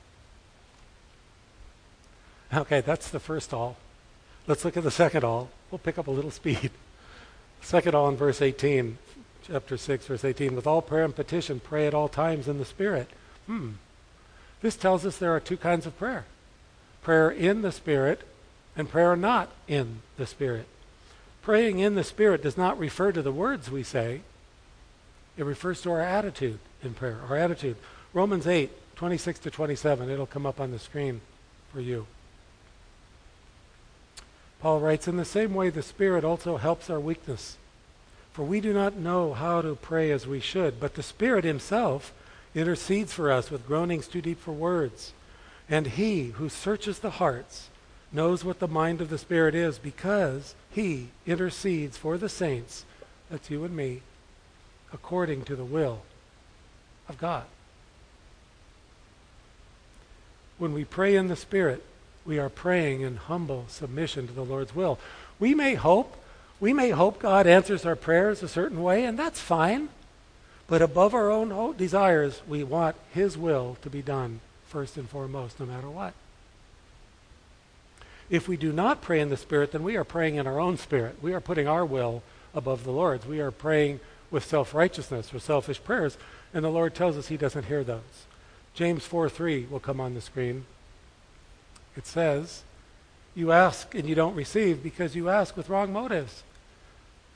Okay, 2.54 2.82
that's 2.82 3.10
the 3.10 3.20
first 3.20 3.54
all. 3.54 3.78
Let's 4.46 4.64
look 4.64 4.78
at 4.78 4.84
the 4.84 4.92
second 4.92 5.24
all. 5.24 5.50
We'll 5.72 5.80
pick 5.80 5.98
up 5.98 6.08
a 6.08 6.12
little 6.12 6.32
speed. 6.42 6.72
Second 7.62 7.96
all 7.96 8.10
in 8.10 8.16
verse 8.16 8.42
18, 8.42 8.98
chapter 9.48 9.78
6, 9.78 10.06
verse 10.06 10.26
18. 10.26 10.56
With 10.56 10.68
all 10.68 10.82
prayer 10.82 11.06
and 11.06 11.16
petition, 11.16 11.60
pray 11.60 11.88
at 11.88 11.94
all 11.94 12.10
times 12.10 12.48
in 12.48 12.58
the 12.58 12.66
Spirit. 12.66 13.10
Hmm. 13.48 13.72
This 14.62 14.76
tells 14.76 15.06
us 15.06 15.18
there 15.18 15.36
are 15.36 15.40
two 15.40 15.58
kinds 15.58 15.86
of 15.86 15.98
prayer 15.98 16.26
prayer 17.02 17.30
in 17.30 17.62
the 17.64 17.72
Spirit 17.72 18.22
and 18.78 18.90
prayer 18.90 19.16
not 19.16 19.50
in 19.68 20.02
the 20.18 20.26
Spirit. 20.26 20.66
Praying 21.42 21.80
in 21.80 21.96
the 21.96 22.04
Spirit 22.04 22.42
does 22.42 22.58
not 22.58 22.80
refer 22.80 23.12
to 23.12 23.22
the 23.22 23.32
words 23.32 23.70
we 23.70 23.84
say, 23.84 24.22
it 25.36 25.44
refers 25.44 25.82
to 25.82 25.92
our 25.92 26.00
attitude 26.00 26.60
in 26.86 26.94
prayer, 26.94 27.20
our 27.30 27.36
attitude. 27.36 27.76
Romans 28.14 28.48
8, 28.48 28.70
26 28.96 29.40
to 29.40 29.52
27. 29.52 30.10
It'll 30.10 30.26
come 30.26 30.46
up 30.46 30.60
on 30.60 30.72
the 30.72 30.80
screen 30.80 31.22
for 31.72 31.82
you. 31.82 32.06
Paul 34.62 34.80
writes, 34.80 35.08
In 35.08 35.18
the 35.18 35.26
same 35.26 35.54
way, 35.54 35.70
the 35.70 35.82
Spirit 35.82 36.24
also 36.24 36.58
helps 36.58 36.90
our 36.90 37.00
weakness. 37.00 37.58
For 38.32 38.44
we 38.44 38.62
do 38.62 38.74
not 38.74 38.96
know 38.96 39.34
how 39.34 39.62
to 39.62 39.76
pray 39.76 40.12
as 40.12 40.26
we 40.26 40.40
should, 40.40 40.80
but 40.80 40.96
the 40.96 41.04
Spirit 41.04 41.44
Himself 41.44 42.14
intercedes 42.56 43.14
for 43.14 43.32
us 43.32 43.52
with 43.52 43.68
groanings 43.68 44.08
too 44.08 44.22
deep 44.22 44.40
for 44.40 44.54
words. 44.54 45.12
And 45.70 45.88
He 45.88 46.28
who 46.28 46.50
searches 46.50 47.00
the 47.00 47.12
hearts 47.12 47.70
knows 48.12 48.46
what 48.46 48.60
the 48.60 48.68
mind 48.68 49.02
of 49.02 49.10
the 49.10 49.18
Spirit 49.18 49.56
is, 49.56 49.80
because 49.80 50.56
He 50.72 51.10
intercedes 51.26 51.98
for 51.98 52.18
the 52.18 52.30
saints, 52.30 52.86
that's 53.30 53.50
you 53.50 53.64
and 53.64 53.76
me, 53.76 54.02
according 54.94 55.44
to 55.46 55.56
the 55.56 55.66
will 55.66 56.04
of 57.10 57.18
God. 57.18 57.44
When 60.58 60.74
we 60.74 60.86
pray 60.86 61.16
in 61.16 61.28
the 61.28 61.36
Spirit, 61.36 61.84
we 62.26 62.40
are 62.40 62.50
praying 62.50 63.02
in 63.02 63.18
humble 63.18 63.66
submission 63.68 64.28
to 64.28 64.34
the 64.34 64.46
Lord's 64.46 64.76
will. 64.76 65.00
We 65.40 65.54
may 65.54 65.76
hope, 65.76 66.16
we 66.60 66.74
may 66.74 66.92
hope 66.92 67.20
God 67.20 67.48
answers 67.48 67.86
our 67.86 67.96
prayers 67.96 68.42
a 68.42 68.48
certain 68.48 68.82
way, 68.82 69.04
and 69.04 69.20
that's 69.20 69.42
fine. 69.42 69.90
But 70.68 70.82
above 70.82 71.14
our 71.14 71.30
own 71.30 71.76
desires, 71.76 72.42
we 72.48 72.64
want 72.64 72.96
His 73.14 73.38
will 73.38 73.78
to 73.82 73.90
be 73.90 74.02
done 74.02 74.40
first 74.68 74.96
and 74.96 75.10
foremost, 75.10 75.60
no 75.60 75.66
matter 75.66 75.90
what. 75.90 76.14
If 78.30 78.48
we 78.48 78.58
do 78.58 78.72
not 78.72 79.02
pray 79.02 79.20
in 79.20 79.30
the 79.30 79.38
Spirit, 79.38 79.72
then 79.72 79.84
we 79.84 79.98
are 79.98 80.04
praying 80.04 80.36
in 80.36 80.48
our 80.48 80.60
own 80.60 80.78
spirit. 80.78 81.18
We 81.22 81.34
are 81.34 81.42
putting 81.42 81.68
our 81.68 81.86
will 81.86 82.24
above 82.56 82.84
the 82.84 82.92
Lord's. 82.92 83.26
We 83.26 83.42
are 83.42 83.52
praying 83.52 84.00
with 84.32 84.46
self 84.46 84.74
righteousness 84.74 85.34
or 85.34 85.40
selfish 85.40 85.84
prayers, 85.84 86.18
and 86.54 86.64
the 86.64 86.70
Lord 86.70 86.94
tells 86.94 87.18
us 87.18 87.28
He 87.28 87.38
doesn't 87.38 87.66
hear 87.66 87.84
those. 87.84 88.26
James 88.74 89.06
4 89.06 89.30
3 89.30 89.68
will 89.70 89.80
come 89.80 90.00
on 90.00 90.14
the 90.14 90.22
screen. 90.22 90.66
It 91.96 92.08
says, 92.08 92.64
You 93.36 93.52
ask 93.52 93.94
and 93.96 94.08
you 94.08 94.16
don't 94.16 94.36
receive 94.36 94.82
because 94.82 95.16
you 95.16 95.30
ask 95.30 95.56
with 95.56 95.70
wrong 95.70 95.94
motives, 95.94 96.44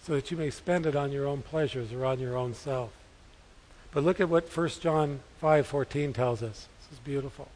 so 0.03 0.13
that 0.13 0.32
you 0.32 0.38
may 0.38 0.49
spend 0.49 0.86
it 0.86 0.95
on 0.95 1.12
your 1.12 1.27
own 1.27 1.41
pleasures 1.41 1.91
or 1.91 2.06
on 2.06 2.19
your 2.19 2.38
own 2.38 2.53
self. 2.53 2.91
But 3.91 4.03
look 4.03 4.19
at 4.19 4.30
what 4.30 4.49
1 4.49 4.82
John 4.82 5.21
5:14 5.41 6.13
tells 6.13 6.43
us. 6.43 6.67
This 6.82 6.99
is 6.99 7.03
beautiful. 7.03 7.49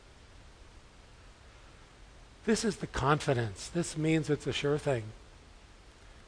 This 2.45 2.65
is 2.65 2.77
the 2.77 2.87
confidence. 2.87 3.67
This 3.67 3.95
means 3.95 4.29
it's 4.29 4.47
a 4.47 4.53
sure 4.53 4.77
thing 4.77 5.03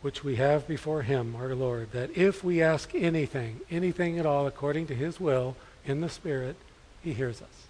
which 0.04 0.22
we 0.22 0.36
have 0.36 0.68
before 0.68 1.02
him, 1.04 1.34
our 1.34 1.56
Lord, 1.56 1.94
that 1.94 2.16
if 2.16 2.44
we 2.44 2.62
ask 2.62 2.94
anything, 2.94 3.62
anything 3.72 4.20
at 4.20 4.26
all 4.26 4.46
according 4.46 4.86
to 4.88 4.96
his 4.96 5.18
will 5.18 5.56
in 5.86 6.02
the 6.02 6.10
Spirit, 6.10 6.58
he 7.02 7.14
hears 7.14 7.42
us. 7.42 7.68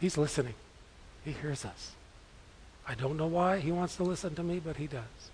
He's 0.00 0.18
listening. 0.18 0.54
He 1.24 1.30
hears 1.30 1.64
us. 1.64 1.92
I 2.88 2.94
don't 2.94 3.16
know 3.16 3.28
why 3.28 3.60
he 3.60 3.70
wants 3.70 3.94
to 3.96 4.02
listen 4.02 4.34
to 4.34 4.42
me, 4.42 4.60
but 4.62 4.78
he 4.78 4.88
does. 4.88 5.30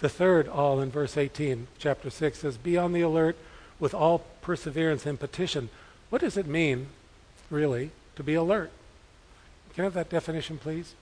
The 0.00 0.08
third 0.08 0.48
all 0.48 0.80
in 0.80 0.90
verse 0.90 1.16
18, 1.16 1.68
chapter 1.78 2.10
6 2.10 2.38
says, 2.38 2.56
Be 2.56 2.76
on 2.76 2.92
the 2.92 3.02
alert 3.02 3.36
with 3.78 3.94
all 3.94 4.24
perseverance 4.40 5.06
and 5.06 5.18
petition. 5.18 5.68
What 6.10 6.22
does 6.22 6.36
it 6.36 6.46
mean, 6.46 6.88
really, 7.50 7.92
to 8.16 8.24
be 8.24 8.34
alert? 8.34 8.72
Can 9.74 9.82
I 9.82 9.86
have 9.86 9.94
that 9.94 10.10
definition, 10.10 10.58
please? 10.58 10.94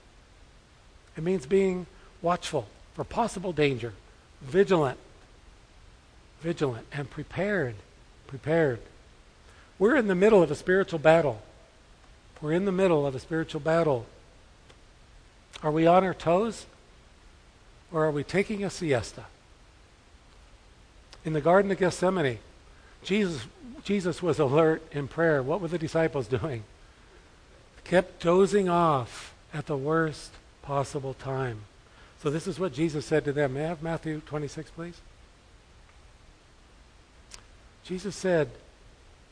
It 1.17 1.23
means 1.23 1.45
being 1.45 1.87
watchful 2.21 2.67
for 2.93 3.03
possible 3.03 3.53
danger, 3.53 3.93
vigilant, 4.41 4.97
vigilant, 6.41 6.87
and 6.91 7.09
prepared. 7.09 7.75
Prepared. 8.27 8.79
We're 9.77 9.95
in 9.95 10.07
the 10.07 10.15
middle 10.15 10.41
of 10.41 10.51
a 10.51 10.55
spiritual 10.55 10.99
battle. 10.99 11.41
We're 12.41 12.53
in 12.53 12.65
the 12.65 12.71
middle 12.71 13.05
of 13.05 13.13
a 13.15 13.19
spiritual 13.19 13.61
battle. 13.61 14.05
Are 15.61 15.71
we 15.71 15.85
on 15.85 16.03
our 16.03 16.13
toes? 16.13 16.65
Or 17.91 18.05
are 18.05 18.11
we 18.11 18.23
taking 18.23 18.63
a 18.63 18.69
siesta? 18.69 19.25
In 21.25 21.33
the 21.33 21.41
Garden 21.41 21.71
of 21.71 21.77
Gethsemane, 21.77 22.39
Jesus, 23.03 23.45
Jesus 23.83 24.23
was 24.23 24.39
alert 24.39 24.81
in 24.91 25.07
prayer. 25.07 25.43
What 25.43 25.61
were 25.61 25.67
the 25.67 25.77
disciples 25.77 26.27
doing? 26.27 26.63
Kept 27.83 28.23
dozing 28.23 28.69
off 28.69 29.33
at 29.53 29.65
the 29.65 29.77
worst 29.77 30.31
possible 30.61 31.13
time. 31.13 31.61
So 32.21 32.29
this 32.29 32.47
is 32.47 32.59
what 32.59 32.73
Jesus 32.73 33.05
said 33.05 33.25
to 33.25 33.33
them. 33.33 33.53
May 33.53 33.65
I 33.65 33.69
have 33.69 33.81
Matthew 33.81 34.21
26, 34.25 34.71
please? 34.71 35.01
Jesus 37.83 38.15
said, 38.15 38.49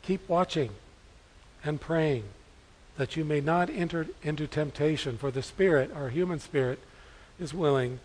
Keep 0.01 0.27
watching 0.27 0.71
and 1.63 1.79
praying 1.79 2.23
that 2.97 3.15
you 3.15 3.23
may 3.23 3.41
not 3.41 3.69
enter 3.69 4.07
into 4.23 4.47
temptation. 4.47 5.17
For 5.17 5.31
the 5.31 5.43
spirit, 5.43 5.91
our 5.95 6.09
human 6.09 6.39
spirit, 6.39 6.79
is 7.39 7.53
willing, 7.53 7.99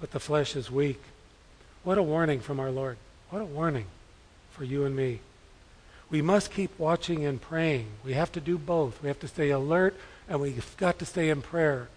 but 0.00 0.10
the 0.10 0.20
flesh 0.20 0.56
is 0.56 0.70
weak. 0.70 1.00
What 1.84 1.98
a 1.98 2.02
warning 2.02 2.40
from 2.40 2.58
our 2.58 2.70
Lord. 2.70 2.96
What 3.30 3.42
a 3.42 3.44
warning 3.44 3.86
for 4.50 4.64
you 4.64 4.84
and 4.84 4.96
me. 4.96 5.20
We 6.10 6.22
must 6.22 6.50
keep 6.52 6.78
watching 6.78 7.24
and 7.24 7.40
praying. 7.40 7.86
We 8.04 8.14
have 8.14 8.32
to 8.32 8.40
do 8.40 8.58
both. 8.58 9.02
We 9.02 9.08
have 9.08 9.20
to 9.20 9.28
stay 9.28 9.50
alert 9.50 9.96
and 10.28 10.40
we've 10.40 10.76
got 10.76 10.98
to 10.98 11.06
stay 11.06 11.28
in 11.28 11.42
prayer, 11.42 11.88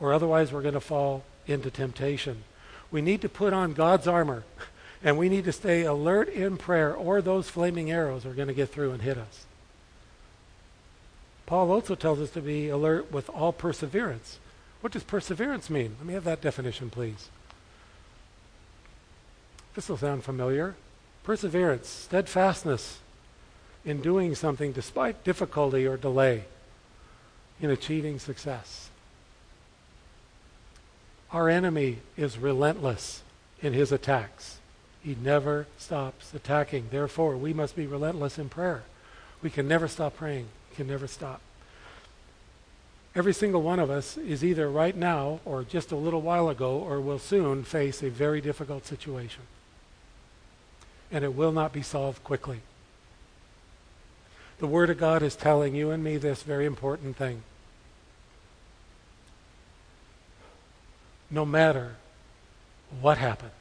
or 0.00 0.12
otherwise 0.12 0.52
we're 0.52 0.62
going 0.62 0.74
to 0.74 0.80
fall 0.80 1.24
into 1.46 1.70
temptation. 1.70 2.44
We 2.90 3.02
need 3.02 3.20
to 3.22 3.28
put 3.28 3.52
on 3.52 3.72
God's 3.72 4.06
armor, 4.06 4.44
and 5.02 5.18
we 5.18 5.28
need 5.28 5.44
to 5.44 5.52
stay 5.52 5.82
alert 5.82 6.28
in 6.28 6.56
prayer, 6.56 6.94
or 6.94 7.20
those 7.20 7.48
flaming 7.48 7.90
arrows 7.90 8.24
are 8.24 8.34
going 8.34 8.48
to 8.48 8.54
get 8.54 8.70
through 8.70 8.92
and 8.92 9.02
hit 9.02 9.18
us. 9.18 9.46
Paul 11.46 11.70
also 11.70 11.94
tells 11.94 12.20
us 12.20 12.30
to 12.30 12.42
be 12.42 12.68
alert 12.68 13.10
with 13.10 13.30
all 13.30 13.52
perseverance. 13.52 14.38
What 14.80 14.92
does 14.92 15.02
perseverance 15.02 15.70
mean? 15.70 15.96
Let 15.98 16.06
me 16.06 16.14
have 16.14 16.24
that 16.24 16.42
definition, 16.42 16.90
please. 16.90 17.30
This 19.74 19.88
will 19.88 19.96
sound 19.96 20.24
familiar. 20.24 20.74
Perseverance, 21.24 21.88
steadfastness 21.88 22.98
in 23.84 24.00
doing 24.02 24.34
something 24.34 24.72
despite 24.72 25.24
difficulty 25.24 25.86
or 25.86 25.96
delay 25.96 26.44
in 27.60 27.70
achieving 27.70 28.18
success. 28.18 28.90
Our 31.32 31.48
enemy 31.48 31.98
is 32.16 32.38
relentless 32.38 33.22
in 33.60 33.72
his 33.72 33.92
attacks. 33.92 34.58
He 35.02 35.16
never 35.22 35.66
stops 35.76 36.32
attacking. 36.34 36.86
Therefore, 36.90 37.36
we 37.36 37.52
must 37.52 37.76
be 37.76 37.86
relentless 37.86 38.38
in 38.38 38.48
prayer. 38.48 38.82
We 39.42 39.50
can 39.50 39.68
never 39.68 39.88
stop 39.88 40.16
praying. 40.16 40.46
We 40.70 40.76
can 40.76 40.86
never 40.86 41.06
stop. 41.06 41.40
Every 43.14 43.34
single 43.34 43.62
one 43.62 43.78
of 43.78 43.90
us 43.90 44.16
is 44.16 44.44
either 44.44 44.70
right 44.70 44.96
now 44.96 45.40
or 45.44 45.64
just 45.64 45.92
a 45.92 45.96
little 45.96 46.20
while 46.20 46.48
ago 46.48 46.78
or 46.78 47.00
will 47.00 47.18
soon 47.18 47.64
face 47.64 48.02
a 48.02 48.10
very 48.10 48.40
difficult 48.40 48.86
situation. 48.86 49.42
And 51.10 51.24
it 51.24 51.34
will 51.34 51.52
not 51.52 51.72
be 51.72 51.82
solved 51.82 52.22
quickly. 52.22 52.60
The 54.58 54.66
Word 54.66 54.90
of 54.90 54.98
God 54.98 55.22
is 55.22 55.36
telling 55.36 55.74
you 55.74 55.90
and 55.90 56.02
me 56.02 56.16
this 56.16 56.42
very 56.42 56.66
important 56.66 57.16
thing. 57.16 57.42
No 61.30 61.44
matter 61.44 61.96
what 63.00 63.18
happens, 63.18 63.52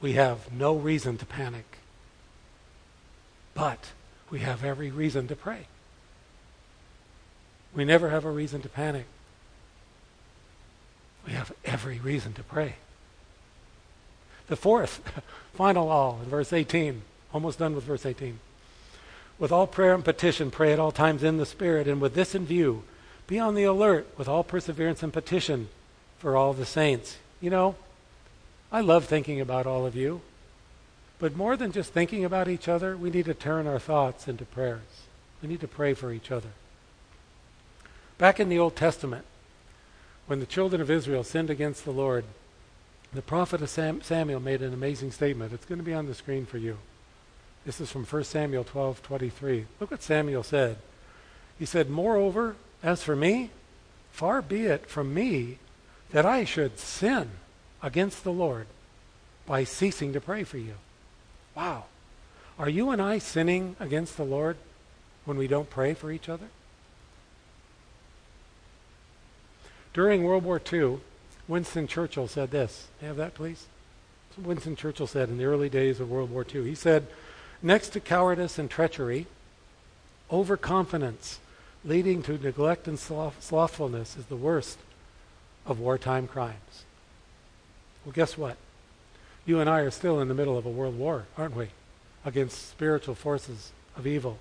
we 0.00 0.14
have 0.14 0.52
no 0.52 0.74
reason 0.74 1.18
to 1.18 1.26
panic. 1.26 1.78
But 3.54 3.90
we 4.30 4.40
have 4.40 4.64
every 4.64 4.90
reason 4.90 5.28
to 5.28 5.36
pray. 5.36 5.66
We 7.74 7.84
never 7.84 8.10
have 8.10 8.24
a 8.24 8.30
reason 8.30 8.62
to 8.62 8.68
panic. 8.68 9.06
We 11.26 11.32
have 11.32 11.52
every 11.64 11.98
reason 11.98 12.32
to 12.34 12.42
pray. 12.42 12.76
The 14.48 14.56
fourth, 14.56 15.00
final 15.54 15.88
all, 15.88 16.20
in 16.22 16.28
verse 16.28 16.52
18. 16.52 17.02
Almost 17.32 17.58
done 17.58 17.74
with 17.74 17.84
verse 17.84 18.06
18. 18.06 18.38
With 19.38 19.50
all 19.50 19.66
prayer 19.66 19.94
and 19.94 20.04
petition, 20.04 20.50
pray 20.50 20.72
at 20.72 20.78
all 20.78 20.92
times 20.92 21.22
in 21.22 21.38
the 21.38 21.46
Spirit, 21.46 21.88
and 21.88 22.00
with 22.00 22.14
this 22.14 22.34
in 22.34 22.46
view, 22.46 22.84
be 23.26 23.38
on 23.38 23.54
the 23.54 23.64
alert 23.64 24.06
with 24.16 24.28
all 24.28 24.44
perseverance 24.44 25.02
and 25.02 25.12
petition 25.12 25.68
for 26.24 26.38
all 26.38 26.54
the 26.54 26.64
saints. 26.64 27.18
You 27.42 27.50
know, 27.50 27.74
I 28.72 28.80
love 28.80 29.04
thinking 29.04 29.42
about 29.42 29.66
all 29.66 29.84
of 29.84 29.94
you, 29.94 30.22
but 31.18 31.36
more 31.36 31.54
than 31.54 31.70
just 31.70 31.92
thinking 31.92 32.24
about 32.24 32.48
each 32.48 32.66
other, 32.66 32.96
we 32.96 33.10
need 33.10 33.26
to 33.26 33.34
turn 33.34 33.66
our 33.66 33.78
thoughts 33.78 34.26
into 34.26 34.46
prayers. 34.46 35.04
We 35.42 35.48
need 35.50 35.60
to 35.60 35.68
pray 35.68 35.92
for 35.92 36.12
each 36.12 36.30
other. 36.32 36.48
Back 38.16 38.40
in 38.40 38.48
the 38.48 38.58
Old 38.58 38.74
Testament, 38.74 39.26
when 40.26 40.40
the 40.40 40.46
children 40.46 40.80
of 40.80 40.90
Israel 40.90 41.24
sinned 41.24 41.50
against 41.50 41.84
the 41.84 41.90
Lord, 41.90 42.24
the 43.12 43.20
prophet 43.20 43.68
Sam- 43.68 44.00
Samuel 44.00 44.40
made 44.40 44.62
an 44.62 44.72
amazing 44.72 45.10
statement. 45.10 45.52
It's 45.52 45.66
going 45.66 45.78
to 45.78 45.84
be 45.84 45.92
on 45.92 46.06
the 46.06 46.14
screen 46.14 46.46
for 46.46 46.56
you. 46.56 46.78
This 47.66 47.82
is 47.82 47.92
from 47.92 48.06
1 48.06 48.24
Samuel 48.24 48.64
12:23. 48.64 49.66
Look 49.78 49.90
what 49.90 50.02
Samuel 50.02 50.42
said. 50.42 50.78
He 51.58 51.66
said, 51.66 51.90
"Moreover, 51.90 52.56
as 52.82 53.02
for 53.02 53.14
me, 53.14 53.50
far 54.10 54.40
be 54.40 54.64
it 54.64 54.88
from 54.88 55.12
me 55.12 55.58
that 56.14 56.24
I 56.24 56.44
should 56.44 56.78
sin 56.78 57.28
against 57.82 58.22
the 58.22 58.32
Lord 58.32 58.68
by 59.46 59.64
ceasing 59.64 60.12
to 60.12 60.20
pray 60.20 60.44
for 60.44 60.58
you." 60.58 60.76
Wow. 61.56 61.84
Are 62.56 62.68
you 62.68 62.90
and 62.90 63.02
I 63.02 63.18
sinning 63.18 63.74
against 63.80 64.16
the 64.16 64.24
Lord 64.24 64.56
when 65.24 65.36
we 65.36 65.48
don't 65.48 65.68
pray 65.68 65.92
for 65.92 66.12
each 66.12 66.28
other? 66.28 66.46
During 69.92 70.22
World 70.22 70.44
War 70.44 70.60
II, 70.72 71.00
Winston 71.48 71.86
Churchill 71.86 72.28
said 72.28 72.50
this. 72.50 72.88
Have 73.00 73.16
that, 73.16 73.34
please? 73.34 73.66
Winston 74.36 74.76
Churchill 74.76 75.06
said 75.06 75.28
in 75.28 75.38
the 75.38 75.44
early 75.44 75.68
days 75.68 76.00
of 76.00 76.10
World 76.10 76.30
War 76.30 76.46
II. 76.52 76.64
He 76.64 76.74
said, 76.74 77.06
Next 77.62 77.90
to 77.90 78.00
cowardice 78.00 78.58
and 78.58 78.70
treachery, 78.70 79.26
overconfidence 80.30 81.38
leading 81.84 82.22
to 82.22 82.38
neglect 82.38 82.88
and 82.88 82.98
sloth- 82.98 83.42
slothfulness 83.42 84.16
is 84.16 84.26
the 84.26 84.36
worst 84.36 84.78
of 85.66 85.78
wartime 85.78 86.26
crimes. 86.26 86.84
Well, 88.04 88.12
guess 88.12 88.36
what? 88.36 88.56
You 89.46 89.60
and 89.60 89.68
I 89.68 89.80
are 89.80 89.90
still 89.90 90.20
in 90.20 90.28
the 90.28 90.34
middle 90.34 90.56
of 90.56 90.66
a 90.66 90.70
world 90.70 90.98
war, 90.98 91.26
aren't 91.36 91.56
we? 91.56 91.68
Against 92.24 92.70
spiritual 92.70 93.14
forces 93.14 93.72
of 93.96 94.06
evil. 94.06 94.38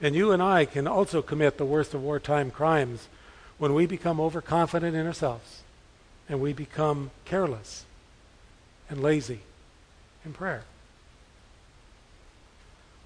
And 0.00 0.14
you 0.14 0.32
and 0.32 0.42
I 0.42 0.64
can 0.64 0.86
also 0.86 1.22
commit 1.22 1.58
the 1.58 1.64
worst 1.64 1.94
of 1.94 2.02
wartime 2.02 2.50
crimes 2.50 3.08
when 3.58 3.74
we 3.74 3.86
become 3.86 4.20
overconfident 4.20 4.96
in 4.96 5.06
ourselves 5.06 5.62
and 6.28 6.40
we 6.40 6.52
become 6.52 7.10
careless 7.24 7.84
and 8.88 9.02
lazy 9.02 9.40
in 10.24 10.32
prayer. 10.32 10.62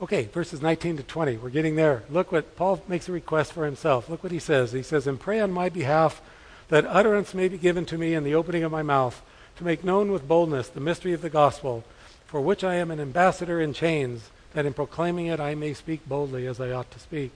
Okay, 0.03 0.25
verses 0.25 0.61
19 0.61 0.99
to 0.99 1.03
20. 1.03 1.39
We're 1.39 1.51
getting 1.51 1.77
there. 1.77 2.03
Look 2.11 2.31
what 2.31 2.57
Paul 2.57 2.83
makes 2.87 3.09
a 3.09 3.13
request 3.13 3.53
for 3.53 3.65
himself. 3.65 4.09
Look 4.09 4.23
what 4.23 4.33
he 4.33 4.39
says. 4.39 4.73
He 4.73 4.83
says, 4.83 5.07
And 5.07 5.19
pray 5.19 5.41
on 5.41 5.51
my 5.51 5.69
behalf 5.69 6.21
that 6.69 6.87
utterance 6.87 7.35
may 7.35 7.49
be 7.49 7.59
given 7.59 7.85
to 7.87 7.99
me 7.99 8.15
in 8.15 8.25
the 8.25 8.35
opening 8.35 8.65
of 8.65 8.73
my 8.73 8.83
mouth, 8.83 9.23
to 9.57 9.65
make 9.65 9.85
known 9.85 10.11
with 10.11 10.29
boldness 10.29 10.69
the 10.69 10.81
mystery 10.81 11.13
of 11.13 11.23
the 11.23 11.31
gospel, 11.31 11.85
for 12.27 12.41
which 12.41 12.65
I 12.65 12.75
am 12.77 12.91
an 12.91 13.01
ambassador 13.01 13.61
in 13.61 13.73
chains, 13.73 14.31
that 14.55 14.67
in 14.67 14.73
proclaiming 14.73 15.27
it 15.27 15.41
I 15.41 15.55
may 15.55 15.75
speak 15.75 16.09
boldly 16.09 16.47
as 16.47 16.61
I 16.61 16.71
ought 16.71 16.91
to 16.93 16.99
speak. 16.99 17.33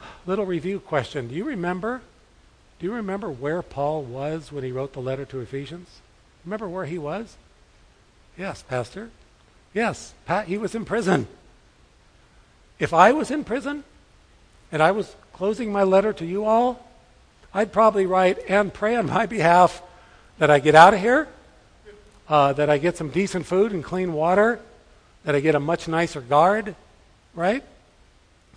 Little 0.26 0.46
review 0.46 0.80
question. 0.80 1.28
Do 1.28 1.34
you 1.34 1.44
remember? 1.44 2.02
Do 2.78 2.86
you 2.86 2.92
remember 2.92 3.30
where 3.30 3.62
Paul 3.62 4.02
was 4.02 4.50
when 4.50 4.64
he 4.64 4.72
wrote 4.72 4.92
the 4.92 5.00
letter 5.00 5.24
to 5.26 5.40
Ephesians? 5.40 6.00
Remember 6.44 6.68
where 6.68 6.86
he 6.86 6.98
was? 6.98 7.36
Yes, 8.36 8.62
Pastor. 8.62 9.10
Yes, 9.74 10.14
Pat, 10.26 10.48
he 10.48 10.58
was 10.58 10.74
in 10.74 10.84
prison. 10.84 11.28
If 12.78 12.92
I 12.92 13.12
was 13.12 13.30
in 13.30 13.44
prison 13.44 13.84
and 14.70 14.82
I 14.82 14.90
was 14.90 15.14
closing 15.32 15.70
my 15.70 15.82
letter 15.82 16.12
to 16.14 16.26
you 16.26 16.44
all, 16.44 16.84
I'd 17.54 17.72
probably 17.72 18.06
write 18.06 18.38
and 18.48 18.72
pray 18.72 18.96
on 18.96 19.06
my 19.06 19.26
behalf 19.26 19.82
that 20.38 20.50
I 20.50 20.58
get 20.58 20.74
out 20.74 20.94
of 20.94 21.00
here, 21.00 21.28
uh, 22.28 22.52
that 22.54 22.70
I 22.70 22.78
get 22.78 22.96
some 22.96 23.10
decent 23.10 23.46
food 23.46 23.72
and 23.72 23.84
clean 23.84 24.12
water, 24.12 24.60
that 25.24 25.34
I 25.34 25.40
get 25.40 25.54
a 25.54 25.60
much 25.60 25.86
nicer 25.86 26.20
guard, 26.20 26.74
right? 27.34 27.62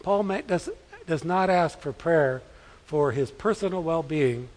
Paul 0.02 0.24
does, 0.48 0.70
does 1.08 1.26
not 1.26 1.50
ask 1.50 1.80
for 1.80 1.92
prayer 1.92 2.42
for 2.86 3.12
his 3.12 3.32
personal 3.32 3.84
well 3.84 4.04
being 4.04 4.48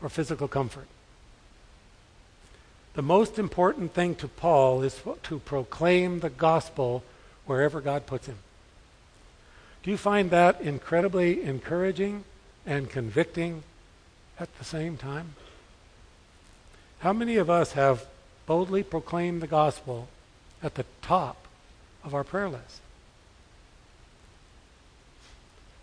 or 0.00 0.08
physical 0.08 0.48
comfort. 0.48 0.86
The 2.94 3.02
most 3.02 3.38
important 3.38 3.94
thing 3.94 4.14
to 4.16 4.28
Paul 4.28 4.82
is 4.82 5.00
to 5.24 5.38
proclaim 5.38 6.20
the 6.20 6.30
gospel 6.30 7.02
wherever 7.46 7.80
God 7.80 8.06
puts 8.06 8.26
him. 8.26 8.36
Do 9.82 9.90
you 9.90 9.96
find 9.96 10.30
that 10.30 10.60
incredibly 10.60 11.42
encouraging 11.42 12.24
and 12.66 12.88
convicting 12.88 13.64
at 14.38 14.56
the 14.58 14.64
same 14.64 14.96
time? 14.96 15.34
How 17.00 17.12
many 17.12 17.36
of 17.36 17.50
us 17.50 17.72
have 17.72 18.06
boldly 18.46 18.82
proclaimed 18.82 19.42
the 19.42 19.46
gospel 19.46 20.08
at 20.62 20.76
the 20.76 20.84
top 21.00 21.36
of 22.04 22.14
our 22.14 22.24
prayer 22.24 22.48
list? 22.48 22.80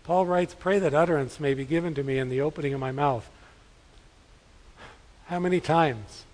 Paul 0.04 0.26
writes, 0.26 0.54
Pray 0.58 0.78
that 0.78 0.94
utterance 0.94 1.38
may 1.38 1.54
be 1.54 1.64
given 1.64 1.94
to 1.94 2.02
me 2.02 2.18
in 2.18 2.30
the 2.30 2.40
opening 2.40 2.74
of 2.74 2.80
my 2.80 2.90
mouth. 2.90 3.28
How 5.26 5.38
many 5.38 5.60
times 5.60 6.24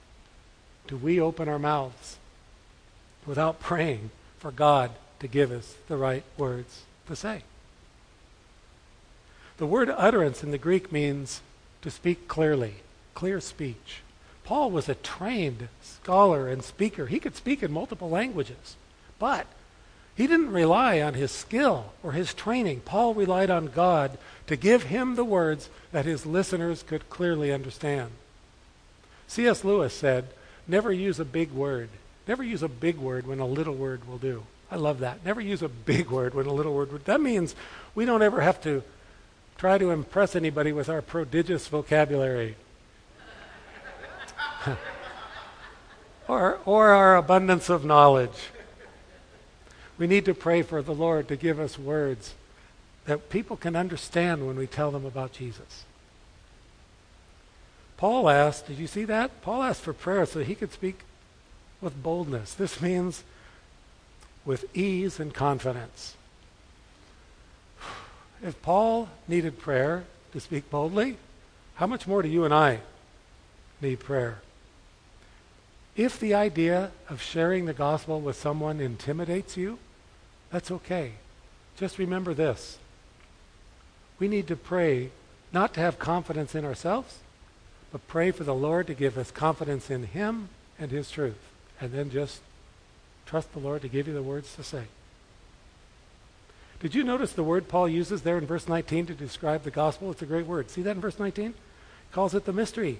do 0.87 0.96
we 0.96 1.20
open 1.20 1.48
our 1.48 1.59
mouths 1.59 2.16
without 3.26 3.61
praying 3.61 4.11
for 4.38 4.50
God 4.50 4.92
to 5.18 5.29
give 5.29 5.50
us 5.50 5.74
the 5.88 5.96
right 5.96 6.24
words 6.38 6.85
to 7.09 7.16
say? 7.16 7.42
The 9.59 9.66
word 9.66 9.90
utterance 9.90 10.42
in 10.42 10.52
the 10.52 10.59
Greek 10.59 10.92
means 10.92 11.40
to 11.82 11.90
speak 11.90 12.28
clearly, 12.28 12.76
clear 13.14 13.40
speech. 13.40 14.02
Paul 14.44 14.70
was 14.70 14.88
a 14.88 14.94
trained 14.94 15.68
scholar 15.82 16.48
and 16.48 16.62
speaker. 16.62 17.06
He 17.06 17.18
could 17.18 17.34
speak 17.34 17.62
in 17.62 17.72
multiple 17.72 18.08
languages, 18.08 18.76
but 19.18 19.46
he 20.14 20.26
didn't 20.26 20.52
rely 20.52 21.00
on 21.00 21.14
his 21.14 21.30
skill 21.30 21.92
or 22.02 22.12
his 22.12 22.32
training. 22.32 22.80
Paul 22.80 23.12
relied 23.12 23.50
on 23.50 23.66
God 23.66 24.18
to 24.46 24.56
give 24.56 24.84
him 24.84 25.14
the 25.14 25.24
words 25.24 25.68
that 25.92 26.06
his 26.06 26.24
listeners 26.24 26.82
could 26.82 27.10
clearly 27.10 27.52
understand. 27.52 28.10
C.S. 29.26 29.64
Lewis 29.64 29.92
said, 29.92 30.28
never 30.66 30.92
use 30.92 31.18
a 31.18 31.24
big 31.24 31.50
word. 31.50 31.88
Never 32.26 32.42
use 32.42 32.62
a 32.62 32.68
big 32.68 32.96
word 32.96 33.26
when 33.26 33.40
a 33.40 33.46
little 33.46 33.74
word 33.74 34.08
will 34.08 34.18
do. 34.18 34.44
I 34.70 34.76
love 34.76 35.00
that. 35.00 35.24
Never 35.24 35.40
use 35.40 35.62
a 35.62 35.68
big 35.68 36.10
word 36.10 36.34
when 36.34 36.46
a 36.46 36.52
little 36.52 36.74
word 36.74 36.92
would. 36.92 37.04
That 37.04 37.20
means 37.20 37.54
we 37.94 38.04
don't 38.04 38.22
ever 38.22 38.40
have 38.40 38.60
to 38.62 38.82
try 39.58 39.78
to 39.78 39.90
impress 39.90 40.36
anybody 40.36 40.72
with 40.72 40.88
our 40.88 41.02
prodigious 41.02 41.68
vocabulary. 41.68 42.56
or, 46.28 46.58
or 46.64 46.90
our 46.90 47.16
abundance 47.16 47.68
of 47.68 47.84
knowledge. 47.84 48.50
We 49.98 50.06
need 50.06 50.24
to 50.26 50.34
pray 50.34 50.62
for 50.62 50.82
the 50.82 50.94
Lord 50.94 51.28
to 51.28 51.36
give 51.36 51.58
us 51.58 51.78
words 51.78 52.34
that 53.06 53.30
people 53.30 53.56
can 53.56 53.76
understand 53.76 54.46
when 54.46 54.56
we 54.56 54.66
tell 54.66 54.90
them 54.90 55.06
about 55.06 55.32
Jesus. 55.32 55.84
Paul 57.96 58.28
asked, 58.28 58.66
did 58.66 58.78
you 58.78 58.86
see 58.86 59.04
that? 59.04 59.40
Paul 59.42 59.62
asked 59.62 59.80
for 59.80 59.92
prayer 59.94 60.26
so 60.26 60.40
he 60.40 60.54
could 60.54 60.72
speak 60.72 61.00
with 61.80 62.02
boldness. 62.02 62.52
This 62.52 62.82
means 62.82 63.24
with 64.44 64.64
ease 64.76 65.18
and 65.18 65.32
confidence. 65.32 66.15
If 68.46 68.62
Paul 68.62 69.09
needed 69.26 69.59
prayer 69.59 70.04
to 70.32 70.38
speak 70.38 70.70
boldly, 70.70 71.16
how 71.74 71.88
much 71.88 72.06
more 72.06 72.22
do 72.22 72.28
you 72.28 72.44
and 72.44 72.54
I 72.54 72.78
need 73.80 73.98
prayer? 73.98 74.38
If 75.96 76.20
the 76.20 76.35
idea 76.35 76.92
of 77.09 77.20
sharing 77.20 77.64
the 77.64 77.72
gospel 77.72 78.20
with 78.20 78.37
someone 78.37 78.80
intimidates 78.80 79.56
you, 79.56 79.80
that's 80.52 80.70
okay. 80.70 81.14
Just 81.76 81.98
remember 81.98 82.35
this. 82.35 82.78
We 84.20 84.28
need 84.28 84.46
to 84.46 84.56
pray 84.56 85.11
not 85.52 85.74
to 85.74 85.80
have 85.80 85.98
confidence 85.98 86.54
in 86.54 86.64
ourselves, 86.64 87.18
but 87.90 88.06
pray 88.06 88.30
for 88.30 88.44
the 88.44 88.54
Lord 88.54 88.87
to 88.87 88.94
give 88.94 89.18
us 89.18 89.32
confidence 89.32 89.90
in 89.90 90.04
Him 90.04 90.50
and 90.78 90.92
His 90.92 91.11
truth. 91.11 91.50
And 91.80 91.90
then 91.92 92.11
just 92.11 92.42
trust 93.26 93.52
the 93.52 93.59
Lord 93.59 93.82
to 93.82 93.88
give 93.88 94.06
you 94.06 94.14
the 94.14 94.22
words 94.22 94.54
to 94.54 94.62
say. 94.62 94.85
Did 96.80 96.94
you 96.94 97.04
notice 97.04 97.32
the 97.32 97.42
word 97.42 97.68
Paul 97.68 97.88
uses 97.88 98.22
there 98.22 98.38
in 98.38 98.46
verse 98.46 98.68
19 98.68 99.06
to 99.06 99.14
describe 99.14 99.62
the 99.62 99.70
gospel? 99.70 100.10
It's 100.10 100.22
a 100.22 100.26
great 100.26 100.46
word. 100.46 100.70
See 100.70 100.82
that 100.82 100.96
in 100.96 101.00
verse 101.00 101.18
19? 101.18 101.46
He 101.46 101.54
calls 102.12 102.34
it 102.34 102.44
the 102.44 102.52
mystery. 102.52 102.98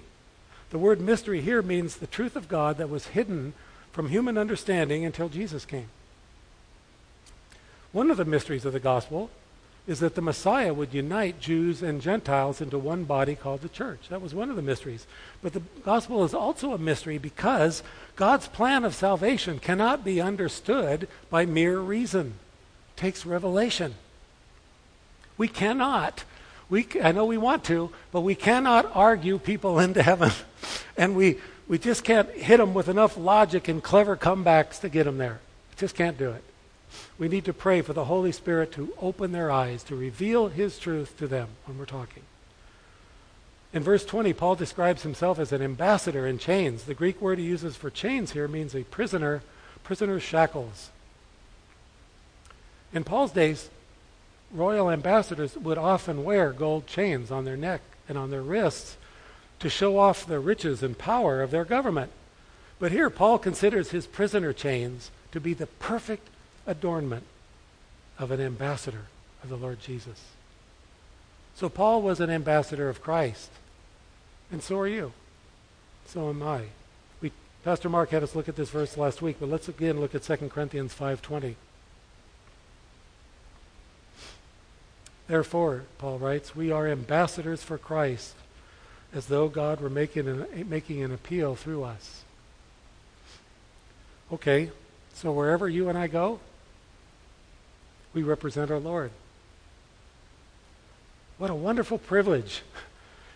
The 0.69 0.79
word 0.79 0.99
mystery 0.99 1.41
here 1.41 1.61
means 1.61 1.95
the 1.95 2.07
truth 2.07 2.35
of 2.35 2.49
God 2.49 2.77
that 2.77 2.89
was 2.89 3.07
hidden 3.07 3.53
from 3.91 4.09
human 4.09 4.37
understanding 4.37 5.05
until 5.05 5.29
Jesus 5.29 5.63
came. 5.63 5.89
One 7.91 8.11
of 8.11 8.17
the 8.17 8.25
mysteries 8.25 8.65
of 8.65 8.73
the 8.73 8.79
gospel 8.79 9.29
is 9.87 10.01
that 10.01 10.15
the 10.15 10.21
Messiah 10.21 10.73
would 10.73 10.93
unite 10.93 11.39
Jews 11.39 11.81
and 11.81 12.01
Gentiles 12.01 12.59
into 12.59 12.77
one 12.77 13.05
body 13.05 13.35
called 13.35 13.61
the 13.61 13.69
church. 13.69 14.09
That 14.09 14.21
was 14.21 14.35
one 14.35 14.49
of 14.49 14.57
the 14.57 14.61
mysteries. 14.61 15.07
But 15.41 15.53
the 15.53 15.61
gospel 15.85 16.25
is 16.25 16.33
also 16.33 16.73
a 16.73 16.77
mystery 16.77 17.17
because 17.17 17.83
God's 18.17 18.49
plan 18.49 18.83
of 18.83 18.93
salvation 18.93 19.59
cannot 19.59 20.03
be 20.03 20.19
understood 20.19 21.07
by 21.29 21.45
mere 21.45 21.79
reason. 21.79 22.33
Takes 22.97 23.25
revelation. 23.25 23.95
We 25.37 25.47
cannot. 25.47 26.25
We, 26.69 26.87
I 27.01 27.13
know 27.13 27.25
we 27.25 27.37
want 27.37 27.63
to, 27.65 27.91
but 28.11 28.21
we 28.21 28.35
cannot 28.35 28.91
argue 28.93 29.39
people 29.39 29.79
into 29.87 30.03
heaven. 30.03 30.31
and 30.97 31.15
we, 31.15 31.37
we 31.67 31.77
just 31.77 32.03
can't 32.03 32.29
hit 32.31 32.57
them 32.57 32.73
with 32.73 32.89
enough 32.89 33.17
logic 33.17 33.69
and 33.69 33.81
clever 33.81 34.17
comebacks 34.17 34.81
to 34.81 34.89
get 34.89 35.05
them 35.05 35.17
there. 35.17 35.39
Just 35.77 35.95
can't 35.95 36.17
do 36.17 36.31
it. 36.31 36.43
We 37.17 37.27
need 37.27 37.45
to 37.45 37.53
pray 37.53 37.81
for 37.81 37.93
the 37.93 38.05
Holy 38.05 38.31
Spirit 38.31 38.71
to 38.73 38.93
open 38.99 39.31
their 39.31 39.51
eyes, 39.51 39.83
to 39.83 39.95
reveal 39.95 40.47
His 40.47 40.79
truth 40.79 41.17
to 41.19 41.27
them 41.27 41.49
when 41.65 41.77
we're 41.77 41.85
talking. 41.85 42.23
In 43.73 43.83
verse 43.83 44.05
20, 44.05 44.33
Paul 44.33 44.55
describes 44.55 45.03
himself 45.03 45.37
as 45.37 45.51
an 45.51 45.61
ambassador 45.61 46.25
in 46.25 46.39
chains. 46.39 46.83
The 46.83 46.93
Greek 46.93 47.21
word 47.21 47.37
he 47.37 47.45
uses 47.45 47.75
for 47.75 47.89
chains 47.89 48.31
here 48.31 48.47
means 48.47 48.73
a 48.73 48.83
prisoner, 48.83 49.43
prisoner's 49.83 50.23
shackles. 50.23 50.89
In 52.93 53.03
Paul's 53.03 53.31
days, 53.31 53.69
royal 54.51 54.89
ambassadors 54.89 55.57
would 55.57 55.77
often 55.77 56.23
wear 56.23 56.51
gold 56.51 56.87
chains 56.87 57.31
on 57.31 57.45
their 57.45 57.57
neck 57.57 57.81
and 58.07 58.17
on 58.17 58.31
their 58.31 58.41
wrists 58.41 58.97
to 59.59 59.69
show 59.69 59.97
off 59.97 60.25
the 60.25 60.39
riches 60.39 60.83
and 60.83 60.97
power 60.97 61.41
of 61.41 61.51
their 61.51 61.65
government. 61.65 62.11
But 62.79 62.91
here, 62.91 63.09
Paul 63.09 63.39
considers 63.39 63.91
his 63.91 64.05
prisoner 64.05 64.53
chains 64.53 65.11
to 65.31 65.39
be 65.39 65.53
the 65.53 65.67
perfect 65.67 66.27
adornment 66.65 67.23
of 68.19 68.31
an 68.31 68.39
ambassador 68.39 69.05
of 69.43 69.49
the 69.49 69.55
Lord 69.55 69.79
Jesus. 69.81 70.21
So 71.55 71.69
Paul 71.69 72.01
was 72.01 72.19
an 72.19 72.29
ambassador 72.29 72.87
of 72.87 73.01
Christ, 73.01 73.49
and 74.51 74.61
so 74.61 74.77
are 74.79 74.87
you. 74.87 75.11
So 76.05 76.29
am 76.29 76.43
I. 76.43 76.65
We, 77.19 77.31
Pastor 77.63 77.89
Mark 77.89 78.11
had 78.11 78.23
us 78.23 78.35
look 78.35 78.47
at 78.47 78.55
this 78.55 78.69
verse 78.69 78.95
last 78.95 79.21
week, 79.21 79.37
but 79.39 79.49
let's 79.49 79.67
again 79.67 79.99
look 79.99 80.13
at 80.13 80.23
2 80.23 80.49
Corinthians 80.49 80.93
5.20. 80.93 81.55
Therefore, 85.27 85.83
Paul 85.97 86.19
writes, 86.19 86.55
we 86.55 86.71
are 86.71 86.87
ambassadors 86.87 87.61
for 87.61 87.77
Christ, 87.77 88.33
as 89.13 89.27
though 89.27 89.49
God 89.49 89.81
were 89.81 89.89
making 89.89 90.27
an, 90.27 90.69
making 90.69 91.03
an 91.03 91.11
appeal 91.11 91.55
through 91.55 91.83
us. 91.83 92.23
Okay, 94.31 94.71
so 95.13 95.31
wherever 95.31 95.67
you 95.67 95.89
and 95.89 95.97
I 95.97 96.07
go, 96.07 96.39
we 98.13 98.23
represent 98.23 98.71
our 98.71 98.79
Lord. 98.79 99.11
What 101.37 101.49
a 101.49 101.55
wonderful 101.55 101.97
privilege, 101.97 102.63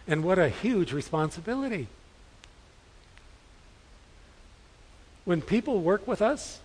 and 0.07 0.23
what 0.23 0.39
a 0.39 0.49
huge 0.49 0.91
responsibility. 0.91 1.87
When 5.23 5.41
people 5.41 5.81
work 5.81 6.07
with 6.07 6.21
us, 6.21 6.61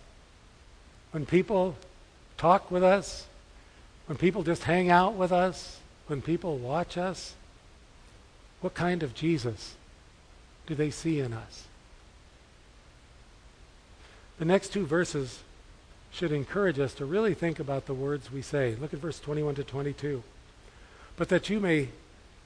when 1.11 1.25
people 1.25 1.75
talk 2.37 2.71
with 2.71 2.83
us, 2.83 3.27
when 4.07 4.17
people 4.17 4.43
just 4.43 4.63
hang 4.63 4.89
out 4.89 5.13
with 5.13 5.31
us, 5.31 5.79
when 6.07 6.21
people 6.21 6.57
watch 6.57 6.97
us, 6.97 7.35
what 8.61 8.73
kind 8.73 9.03
of 9.03 9.13
Jesus 9.13 9.75
do 10.65 10.75
they 10.75 10.89
see 10.89 11.19
in 11.19 11.33
us? 11.33 11.65
The 14.39 14.45
next 14.45 14.69
two 14.69 14.85
verses 14.85 15.39
should 16.11 16.31
encourage 16.31 16.79
us 16.79 16.93
to 16.95 17.05
really 17.05 17.33
think 17.33 17.59
about 17.59 17.85
the 17.85 17.93
words 17.93 18.31
we 18.31 18.41
say. 18.41 18.75
Look 18.79 18.93
at 18.93 18.99
verse 18.99 19.19
21 19.19 19.55
to 19.55 19.63
22. 19.63 20.23
But 21.15 21.29
that 21.29 21.49
you 21.49 21.59
may 21.59 21.89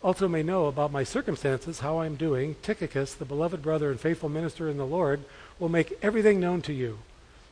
also 0.04 0.28
may 0.28 0.42
know 0.42 0.66
about 0.66 0.92
my 0.92 1.04
circumstances, 1.04 1.80
how 1.80 1.98
I 1.98 2.06
am 2.06 2.16
doing, 2.16 2.56
Tychicus, 2.64 3.14
the 3.14 3.26
beloved 3.26 3.62
brother 3.62 3.92
and 3.92 4.00
faithful 4.00 4.30
minister 4.30 4.68
in 4.68 4.78
the 4.78 4.86
Lord, 4.86 5.22
will 5.60 5.70
make 5.70 5.98
everything 6.02 6.40
known 6.40 6.62
to 6.64 6.74
you. 6.74 7.00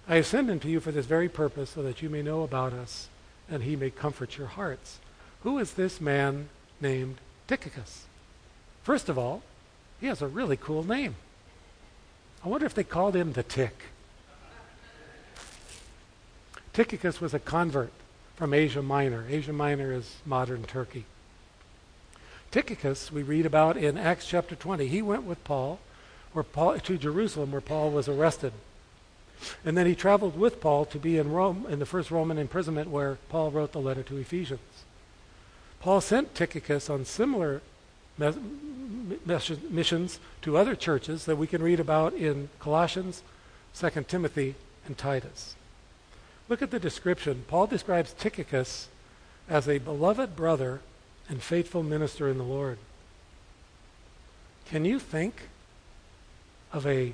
I 0.07 0.15
have 0.15 0.25
sent 0.25 0.49
him 0.49 0.59
to 0.61 0.69
you 0.69 0.79
for 0.79 0.91
this 0.91 1.05
very 1.05 1.29
purpose, 1.29 1.69
so 1.69 1.83
that 1.83 2.01
you 2.01 2.09
may 2.09 2.23
know 2.23 2.41
about 2.41 2.73
us, 2.73 3.07
and 3.49 3.63
he 3.63 3.75
may 3.75 3.89
comfort 3.89 4.37
your 4.37 4.47
hearts. 4.47 4.99
Who 5.43 5.57
is 5.57 5.73
this 5.73 5.99
man 5.99 6.49
named 6.81 7.17
Tychicus? 7.47 8.05
First 8.83 9.09
of 9.09 9.17
all, 9.17 9.41
he 9.99 10.07
has 10.07 10.21
a 10.21 10.27
really 10.27 10.57
cool 10.57 10.83
name. 10.83 11.15
I 12.43 12.47
wonder 12.47 12.65
if 12.65 12.73
they 12.73 12.83
called 12.83 13.15
him 13.15 13.33
the 13.33 13.43
Tick. 13.43 13.83
Tychicus 16.73 17.19
was 17.19 17.33
a 17.33 17.39
convert 17.39 17.91
from 18.35 18.53
Asia 18.53 18.81
Minor. 18.81 19.25
Asia 19.29 19.51
Minor 19.51 19.91
is 19.91 20.17
modern 20.25 20.63
Turkey. 20.63 21.05
Tychicus, 22.51 23.11
we 23.11 23.21
read 23.21 23.45
about 23.45 23.75
in 23.75 23.97
Acts 23.97 24.25
chapter 24.25 24.55
20. 24.55 24.87
He 24.87 25.01
went 25.01 25.23
with 25.23 25.43
Paul, 25.43 25.79
Paul 26.53 26.79
to 26.79 26.97
Jerusalem, 26.97 27.51
where 27.51 27.61
Paul 27.61 27.91
was 27.91 28.07
arrested. 28.07 28.53
And 29.63 29.77
then 29.77 29.85
he 29.85 29.95
traveled 29.95 30.37
with 30.37 30.61
Paul 30.61 30.85
to 30.85 30.97
be 30.97 31.17
in 31.17 31.31
Rome 31.31 31.65
in 31.69 31.79
the 31.79 31.85
first 31.85 32.11
Roman 32.11 32.37
imprisonment 32.37 32.89
where 32.89 33.17
Paul 33.29 33.51
wrote 33.51 33.71
the 33.71 33.79
letter 33.79 34.03
to 34.03 34.17
Ephesians. 34.17 34.59
Paul 35.79 36.01
sent 36.01 36.35
Tychicus 36.35 36.89
on 36.89 37.05
similar 37.05 37.61
missions 39.69 40.19
to 40.41 40.57
other 40.57 40.75
churches 40.75 41.25
that 41.25 41.37
we 41.37 41.47
can 41.47 41.63
read 41.63 41.79
about 41.79 42.13
in 42.13 42.49
Colossians, 42.59 43.23
2 43.75 43.89
Timothy, 44.07 44.55
and 44.85 44.97
Titus. 44.97 45.55
Look 46.49 46.61
at 46.61 46.71
the 46.71 46.79
description. 46.79 47.45
Paul 47.47 47.67
describes 47.67 48.13
Tychicus 48.13 48.89
as 49.47 49.69
a 49.69 49.77
beloved 49.77 50.35
brother 50.35 50.81
and 51.29 51.41
faithful 51.41 51.83
minister 51.83 52.27
in 52.27 52.37
the 52.37 52.43
Lord. 52.43 52.77
Can 54.65 54.83
you 54.83 54.99
think 54.99 55.43
of 56.73 56.85
a 56.85 57.13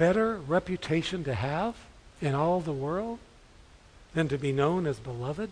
better 0.00 0.38
reputation 0.38 1.22
to 1.24 1.34
have 1.34 1.76
in 2.22 2.34
all 2.34 2.60
the 2.60 2.72
world 2.72 3.18
than 4.14 4.28
to 4.28 4.38
be 4.38 4.50
known 4.50 4.86
as 4.86 4.98
beloved 4.98 5.50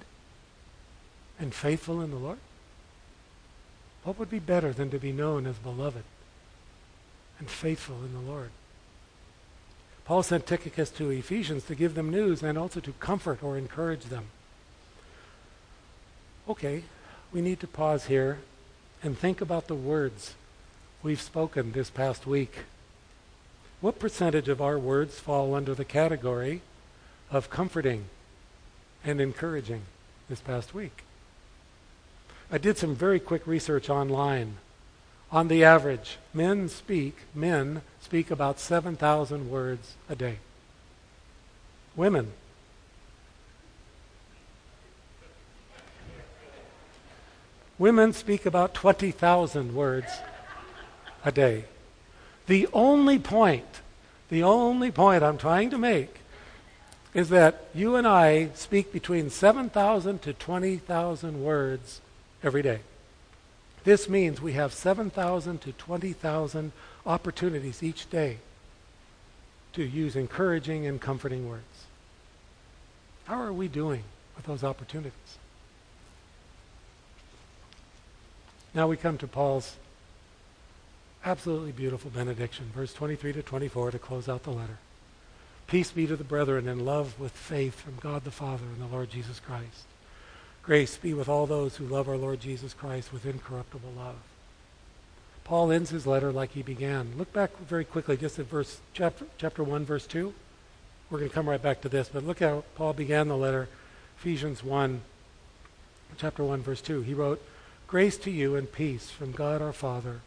and 1.38 1.53
faithful 1.53 2.01
in 2.01 2.11
the 2.11 2.16
Lord? 2.16 2.38
What 4.05 4.18
would 4.18 4.30
be 4.30 4.38
better 4.38 4.72
than 4.72 4.88
to 4.88 4.99
be 4.99 5.12
known 5.12 5.46
as 5.46 5.57
beloved 5.59 6.03
and 7.38 7.51
faithful 7.51 7.96
in 7.96 8.14
the 8.14 8.32
Lord? 8.32 8.49
Paul 10.07 10.22
sent 10.22 10.46
Tychicus 10.46 10.88
to 10.92 11.11
Ephesians 11.11 11.64
to 11.64 11.74
give 11.74 11.94
them 11.94 12.09
news 12.09 12.42
and 12.42 12.57
also 12.57 12.80
to 12.80 12.92
comfort 12.92 13.42
or 13.42 13.59
encourage 13.59 14.05
them. 14.05 14.28
Okay, 16.49 16.84
we 17.34 17.42
need 17.42 17.61
to 17.61 17.66
pause 17.66 18.07
here 18.07 18.38
and 19.03 19.16
think 19.16 19.42
about 19.42 19.66
the 19.66 19.74
words 19.74 20.36
we've 21.03 21.20
spoken 21.20 21.72
this 21.72 21.90
past 21.90 22.26
week. 22.26 22.61
What 23.81 24.01
percentage 24.01 24.49
of 24.49 24.61
our 24.61 24.79
words 24.79 25.20
fall 25.20 25.55
under 25.55 25.72
the 25.72 25.85
category 25.85 26.62
of 27.31 27.49
comforting 27.49 28.07
and 29.05 29.20
encouraging 29.20 29.83
this 30.29 30.41
past 30.41 30.74
week? 30.74 31.05
I 32.51 32.59
did 32.59 32.76
some 32.76 32.97
very 32.97 33.20
quick 33.20 33.47
research 33.47 33.89
online. 33.89 34.57
On 35.31 35.47
the 35.47 35.62
average, 35.62 36.16
men 36.35 36.68
speak, 36.68 37.18
men 37.35 37.83
speak 38.01 38.31
about 38.31 38.59
7,000 38.59 39.49
words 39.49 39.95
a 40.09 40.16
day. 40.16 40.39
Women, 41.95 42.33
women 47.79 48.12
speak 48.12 48.45
about 48.45 48.74
20,000 48.74 49.74
words 49.74 50.09
a 51.24 51.31
day. 51.31 51.64
The 52.49 52.66
only 52.72 53.18
point, 53.18 53.82
the 54.30 54.42
only 54.42 54.90
point 54.90 55.22
I'm 55.22 55.36
trying 55.36 55.68
to 55.70 55.78
make 55.78 56.20
is 57.12 57.28
that 57.28 57.66
you 57.74 57.94
and 57.94 58.07
I 58.07 58.49
speak 58.55 58.90
between 58.90 59.28
7,000 59.28 60.22
to 60.22 60.32
20,000 60.32 61.44
words 61.44 62.01
every 62.42 62.62
day. 62.62 62.80
This 63.84 64.09
means 64.09 64.40
we 64.40 64.55
have 64.55 64.72
7,000 64.72 65.61
to 65.61 65.72
20,000 65.72 66.72
opportunities 67.07 67.82
each 67.82 68.09
day 68.09 68.38
to 69.74 69.84
use 69.84 70.16
encouraging 70.16 70.86
and 70.86 71.01
comforting 71.01 71.49
words. 71.49 71.84
How 73.24 73.40
are 73.42 73.53
we 73.53 73.68
doing 73.68 74.05
with 74.36 74.46
those 74.46 74.64
opportunities? 74.64 75.38
Now 78.72 78.88
we 78.88 78.96
come 78.96 79.18
to 79.18 79.26
Paul's 79.26 79.76
absolutely 81.25 81.73
beautiful 81.73 82.11
benediction, 82.11 82.71
verse 82.75 82.93
23 82.93 83.33
to 83.35 83.43
24, 83.43 83.93
to 83.93 83.99
close 83.99 84.29
out 84.29 84.45
the 84.45 84.51
letter. 84.51 84.79
Peace 85.66 85.91
be 85.91 86.07
to 86.07 86.16
the 86.16 86.25
brethren 86.25 86.66
in 86.66 86.85
love 86.85 87.19
with 87.21 87.33
faith 87.33 87.81
from 87.81 87.97
God 88.01 88.25
the 88.25 88.31
Father 88.31 88.64
and 88.64 88.81
the 88.81 88.95
Lord 88.95 89.11
Jesus 89.11 89.39
Christ. 89.39 89.85
Grace 90.62 90.97
be 90.97 91.14
with 91.14 91.29
all 91.29 91.47
those 91.47 91.77
who 91.77 91.87
love 91.87 92.09
our 92.09 92.16
Lord 92.16 92.41
Jesus 92.41 92.75
Christ 92.75 93.12
with 93.12 93.27
incorruptible 93.27 93.93
love. 93.97 94.16
Paul 95.45 95.73
ends 95.73 95.91
his 95.91 96.07
letter 96.07 96.31
like 96.31 96.53
he 96.53 96.62
began. 96.62 97.12
Look 97.16 97.33
back 97.33 97.57
very 97.59 97.85
quickly 97.85 98.19
just 98.19 98.39
at 98.39 98.47
verse 98.47 98.81
chapter, 98.93 99.25
chapter 99.39 99.64
1, 99.64 99.85
verse 99.87 100.07
2. 100.07 100.33
We're 101.11 101.19
going 101.19 101.31
to 101.31 101.35
come 101.35 101.49
right 101.49 101.62
back 101.62 101.81
to 101.83 101.89
this, 101.89 102.11
but 102.12 102.27
look 102.27 102.41
how 102.41 102.64
Paul 102.75 102.93
began 102.93 103.29
the 103.29 103.37
letter, 103.37 103.69
Ephesians 104.19 104.62
1, 104.62 105.01
chapter 106.19 106.45
1, 106.45 106.61
verse 106.61 106.83
2. 106.83 107.01
He 107.01 107.14
wrote, 107.14 107.43
Grace 107.87 108.19
to 108.19 108.31
you 108.31 108.57
and 108.57 108.71
peace 108.71 109.11
from 109.11 109.33
God 109.33 109.62
our 109.62 109.73
Father 109.73 110.21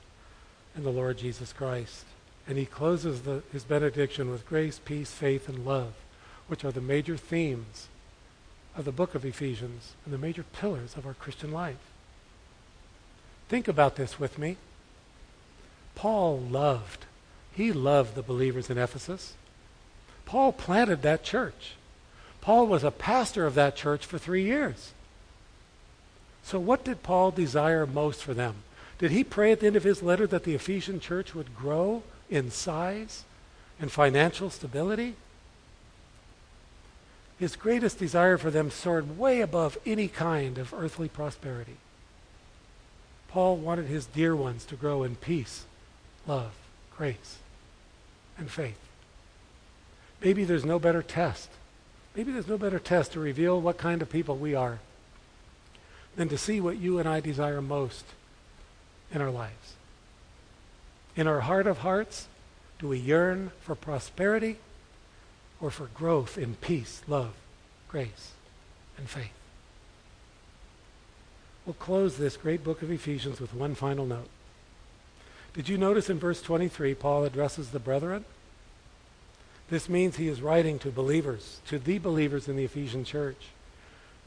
and 0.75 0.85
the 0.85 0.89
Lord 0.89 1.17
Jesus 1.17 1.53
Christ. 1.53 2.05
And 2.47 2.57
he 2.57 2.65
closes 2.65 3.21
the, 3.21 3.43
his 3.51 3.63
benediction 3.63 4.29
with 4.29 4.47
grace, 4.47 4.79
peace, 4.83 5.11
faith, 5.11 5.47
and 5.47 5.65
love, 5.65 5.93
which 6.47 6.65
are 6.65 6.71
the 6.71 6.81
major 6.81 7.17
themes 7.17 7.87
of 8.75 8.85
the 8.85 8.91
book 8.91 9.15
of 9.15 9.25
Ephesians 9.25 9.93
and 10.05 10.13
the 10.13 10.17
major 10.17 10.43
pillars 10.43 10.95
of 10.95 11.05
our 11.05 11.13
Christian 11.13 11.51
life. 11.51 11.77
Think 13.49 13.67
about 13.67 13.95
this 13.95 14.19
with 14.19 14.39
me. 14.39 14.57
Paul 15.95 16.39
loved, 16.39 17.05
he 17.51 17.71
loved 17.73 18.15
the 18.15 18.21
believers 18.21 18.69
in 18.69 18.77
Ephesus. 18.77 19.33
Paul 20.25 20.53
planted 20.53 21.01
that 21.01 21.23
church. 21.23 21.73
Paul 22.39 22.65
was 22.65 22.83
a 22.83 22.91
pastor 22.91 23.45
of 23.45 23.55
that 23.55 23.75
church 23.75 24.05
for 24.05 24.17
three 24.17 24.43
years. 24.43 24.93
So, 26.43 26.59
what 26.59 26.83
did 26.83 27.03
Paul 27.03 27.31
desire 27.31 27.85
most 27.85 28.23
for 28.23 28.33
them? 28.33 28.55
Did 29.01 29.09
he 29.09 29.23
pray 29.23 29.51
at 29.51 29.59
the 29.59 29.65
end 29.65 29.75
of 29.75 29.83
his 29.83 30.03
letter 30.03 30.27
that 30.27 30.43
the 30.43 30.53
Ephesian 30.53 30.99
church 30.99 31.33
would 31.33 31.55
grow 31.55 32.03
in 32.29 32.51
size 32.51 33.23
and 33.79 33.91
financial 33.91 34.51
stability? 34.51 35.15
His 37.39 37.55
greatest 37.55 37.97
desire 37.97 38.37
for 38.37 38.51
them 38.51 38.69
soared 38.69 39.17
way 39.17 39.41
above 39.41 39.75
any 39.87 40.07
kind 40.07 40.59
of 40.59 40.71
earthly 40.71 41.09
prosperity. 41.09 41.77
Paul 43.27 43.57
wanted 43.57 43.87
his 43.87 44.05
dear 44.05 44.35
ones 44.35 44.65
to 44.65 44.75
grow 44.75 45.01
in 45.01 45.15
peace, 45.15 45.65
love, 46.27 46.53
grace, 46.95 47.39
and 48.37 48.51
faith. 48.51 48.77
Maybe 50.23 50.43
there's 50.43 50.63
no 50.63 50.77
better 50.77 51.01
test. 51.01 51.49
Maybe 52.15 52.31
there's 52.31 52.47
no 52.47 52.59
better 52.59 52.77
test 52.77 53.13
to 53.13 53.19
reveal 53.19 53.59
what 53.59 53.79
kind 53.79 54.03
of 54.03 54.11
people 54.11 54.37
we 54.37 54.53
are 54.53 54.77
than 56.17 56.29
to 56.29 56.37
see 56.37 56.61
what 56.61 56.77
you 56.77 56.99
and 56.99 57.09
I 57.09 57.19
desire 57.19 57.63
most 57.63 58.05
in 59.13 59.21
our 59.21 59.31
lives. 59.31 59.75
In 61.15 61.27
our 61.27 61.41
heart 61.41 61.67
of 61.67 61.79
hearts, 61.79 62.27
do 62.79 62.87
we 62.87 62.97
yearn 62.97 63.51
for 63.61 63.75
prosperity 63.75 64.57
or 65.61 65.69
for 65.69 65.85
growth 65.87 66.37
in 66.37 66.55
peace, 66.55 67.01
love, 67.07 67.33
grace, 67.87 68.31
and 68.97 69.07
faith. 69.07 69.31
We'll 71.65 71.75
close 71.75 72.17
this 72.17 72.35
great 72.35 72.63
book 72.63 72.81
of 72.81 72.91
Ephesians 72.91 73.39
with 73.39 73.53
one 73.53 73.75
final 73.75 74.05
note. 74.05 74.29
Did 75.53 75.69
you 75.69 75.77
notice 75.77 76.09
in 76.09 76.17
verse 76.17 76.41
23, 76.41 76.95
Paul 76.95 77.23
addresses 77.23 77.69
the 77.69 77.79
brethren? 77.79 78.25
This 79.69 79.87
means 79.87 80.15
he 80.15 80.27
is 80.27 80.41
writing 80.41 80.79
to 80.79 80.89
believers, 80.89 81.61
to 81.67 81.77
the 81.77 81.99
believers 81.99 82.47
in 82.47 82.55
the 82.55 82.63
Ephesian 82.63 83.05
church. 83.05 83.47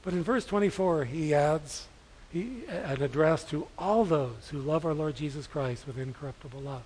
But 0.03 0.13
in 0.13 0.23
verse 0.23 0.45
24, 0.47 1.07
he 1.07 1.35
adds 1.35 1.87
an 2.35 3.03
address 3.03 3.45
to 3.45 3.69
all 3.79 4.05
those 4.05 4.49
who 4.51 4.59
love 4.59 4.85
our 4.85 4.95
Lord 4.95 5.17
Jesus 5.17 5.47
Christ 5.47 5.87
with 5.87 5.99
incorruptible 5.99 6.61
love. 6.61 6.83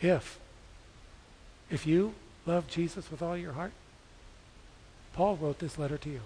If, 0.00 0.38
if 1.70 1.86
you 1.86 2.14
love 2.46 2.66
Jesus 2.68 3.10
with 3.10 3.22
all 3.22 3.36
your 3.36 3.52
heart? 3.52 3.72
Paul 5.12 5.36
wrote 5.36 5.58
this 5.58 5.78
letter 5.78 5.98
to 5.98 6.08
you. 6.08 6.20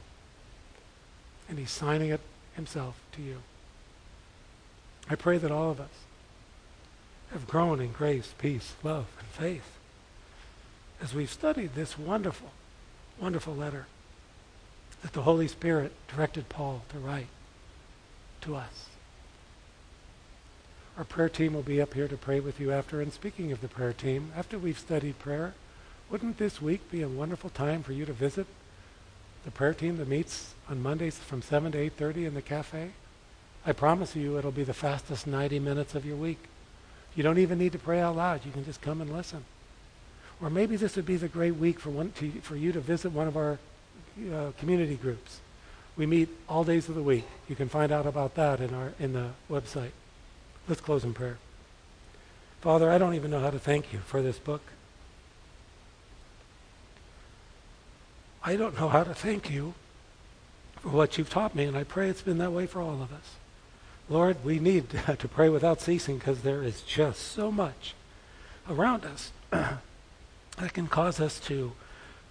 And 1.48 1.58
he's 1.58 1.70
signing 1.70 2.10
it 2.10 2.20
himself 2.54 3.00
to 3.12 3.22
you. 3.22 3.38
I 5.10 5.14
pray 5.14 5.38
that 5.38 5.50
all 5.50 5.70
of 5.70 5.80
us 5.80 6.04
have 7.32 7.46
grown 7.46 7.80
in 7.80 7.92
grace, 7.92 8.34
peace, 8.38 8.74
love, 8.82 9.06
and 9.18 9.28
faith 9.28 9.76
as 11.02 11.14
we've 11.14 11.32
studied 11.32 11.74
this 11.74 11.98
wonderful, 11.98 12.50
wonderful 13.20 13.54
letter 13.54 13.86
that 15.02 15.12
the 15.12 15.22
Holy 15.22 15.48
Spirit 15.48 15.92
directed 16.08 16.48
Paul 16.48 16.82
to 16.88 16.98
write 16.98 17.26
to 18.42 18.56
us. 18.56 18.86
Our 20.96 21.04
prayer 21.04 21.28
team 21.28 21.52
will 21.52 21.62
be 21.62 21.80
up 21.80 21.92
here 21.92 22.08
to 22.08 22.16
pray 22.16 22.40
with 22.40 22.58
you 22.58 22.72
after. 22.72 23.00
And 23.00 23.12
speaking 23.12 23.52
of 23.52 23.60
the 23.60 23.68
prayer 23.68 23.92
team, 23.92 24.32
after 24.34 24.58
we've 24.58 24.78
studied 24.78 25.18
prayer, 25.18 25.54
wouldn't 26.10 26.38
this 26.38 26.62
week 26.62 26.90
be 26.90 27.02
a 27.02 27.08
wonderful 27.08 27.50
time 27.50 27.82
for 27.82 27.92
you 27.92 28.06
to 28.06 28.12
visit 28.12 28.46
the 29.44 29.50
prayer 29.50 29.74
team 29.74 29.98
that 29.98 30.08
meets 30.08 30.54
on 30.70 30.82
Mondays 30.82 31.18
from 31.18 31.42
7 31.42 31.72
to 31.72 31.90
8.30 31.90 32.26
in 32.26 32.34
the 32.34 32.42
cafe? 32.42 32.90
I 33.66 33.72
promise 33.72 34.16
you 34.16 34.38
it'll 34.38 34.52
be 34.52 34.64
the 34.64 34.72
fastest 34.72 35.26
90 35.26 35.58
minutes 35.58 35.94
of 35.94 36.06
your 36.06 36.16
week. 36.16 36.38
You 37.14 37.22
don't 37.22 37.38
even 37.38 37.58
need 37.58 37.72
to 37.72 37.78
pray 37.78 38.00
out 38.00 38.16
loud. 38.16 38.46
You 38.46 38.52
can 38.52 38.64
just 38.64 38.80
come 38.80 39.00
and 39.00 39.12
listen. 39.12 39.44
Or 40.40 40.50
maybe 40.50 40.76
this 40.76 40.96
would 40.96 41.06
be 41.06 41.16
the 41.16 41.28
great 41.28 41.56
week 41.56 41.80
for, 41.80 41.90
one, 41.90 42.12
to, 42.12 42.30
for 42.42 42.56
you 42.56 42.72
to 42.72 42.80
visit 42.80 43.10
one 43.10 43.26
of 43.26 43.36
our 43.36 43.58
uh, 44.32 44.52
community 44.58 44.96
groups. 44.96 45.40
We 45.96 46.06
meet 46.06 46.28
all 46.48 46.64
days 46.64 46.88
of 46.88 46.94
the 46.94 47.02
week. 47.02 47.24
You 47.48 47.56
can 47.56 47.68
find 47.68 47.90
out 47.90 48.06
about 48.06 48.34
that 48.34 48.60
in, 48.60 48.74
our, 48.74 48.92
in 48.98 49.12
the 49.12 49.30
website. 49.50 49.92
Let's 50.68 50.80
close 50.80 51.04
in 51.04 51.14
prayer. 51.14 51.38
Father, 52.60 52.90
I 52.90 52.98
don't 52.98 53.14
even 53.14 53.30
know 53.30 53.40
how 53.40 53.50
to 53.50 53.58
thank 53.58 53.92
you 53.92 54.00
for 54.00 54.20
this 54.20 54.38
book. 54.38 54.62
I 58.42 58.56
don't 58.56 58.78
know 58.78 58.88
how 58.88 59.04
to 59.04 59.14
thank 59.14 59.50
you 59.50 59.74
for 60.82 60.90
what 60.90 61.18
you've 61.18 61.30
taught 61.30 61.54
me, 61.54 61.64
and 61.64 61.76
I 61.76 61.84
pray 61.84 62.08
it's 62.08 62.22
been 62.22 62.38
that 62.38 62.52
way 62.52 62.66
for 62.66 62.80
all 62.80 63.02
of 63.02 63.12
us. 63.12 63.34
Lord, 64.08 64.44
we 64.44 64.58
need 64.58 64.90
to 65.18 65.28
pray 65.28 65.48
without 65.48 65.80
ceasing 65.80 66.18
because 66.18 66.42
there 66.42 66.62
is 66.62 66.82
just 66.82 67.20
so 67.22 67.50
much 67.50 67.94
around 68.68 69.04
us 69.04 69.32
that 69.50 70.72
can 70.72 70.86
cause 70.86 71.20
us 71.20 71.40
to 71.40 71.72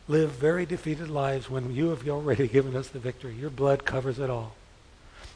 live 0.07 0.31
very 0.31 0.65
defeated 0.65 1.09
lives 1.09 1.49
when 1.49 1.73
you 1.73 1.89
have 1.89 2.07
already 2.07 2.47
given 2.47 2.75
us 2.75 2.87
the 2.87 2.99
victory. 2.99 3.33
Your 3.33 3.49
blood 3.49 3.85
covers 3.85 4.19
it 4.19 4.29
all. 4.29 4.55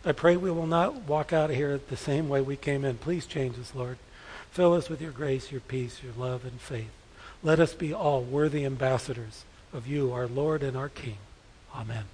I 0.05 0.11
pray 0.11 0.37
we 0.37 0.51
will 0.51 0.67
not 0.67 1.07
walk 1.07 1.33
out 1.33 1.49
of 1.49 1.55
here 1.55 1.79
the 1.89 1.97
same 1.97 2.29
way 2.29 2.41
we 2.41 2.55
came 2.55 2.85
in. 2.85 2.97
Please 2.97 3.25
change 3.25 3.59
us, 3.59 3.75
Lord. 3.75 3.97
Fill 4.51 4.73
us 4.73 4.89
with 4.89 5.01
your 5.01 5.11
grace, 5.11 5.51
your 5.51 5.61
peace, 5.61 6.01
your 6.03 6.13
love, 6.17 6.45
and 6.45 6.59
faith. 6.59 6.91
Let 7.43 7.59
us 7.59 7.73
be 7.73 7.93
all 7.93 8.21
worthy 8.21 8.65
ambassadors 8.65 9.43
of 9.73 9.87
you, 9.87 10.11
our 10.11 10.27
Lord 10.27 10.63
and 10.63 10.77
our 10.77 10.89
King. 10.89 11.17
Amen. 11.75 12.05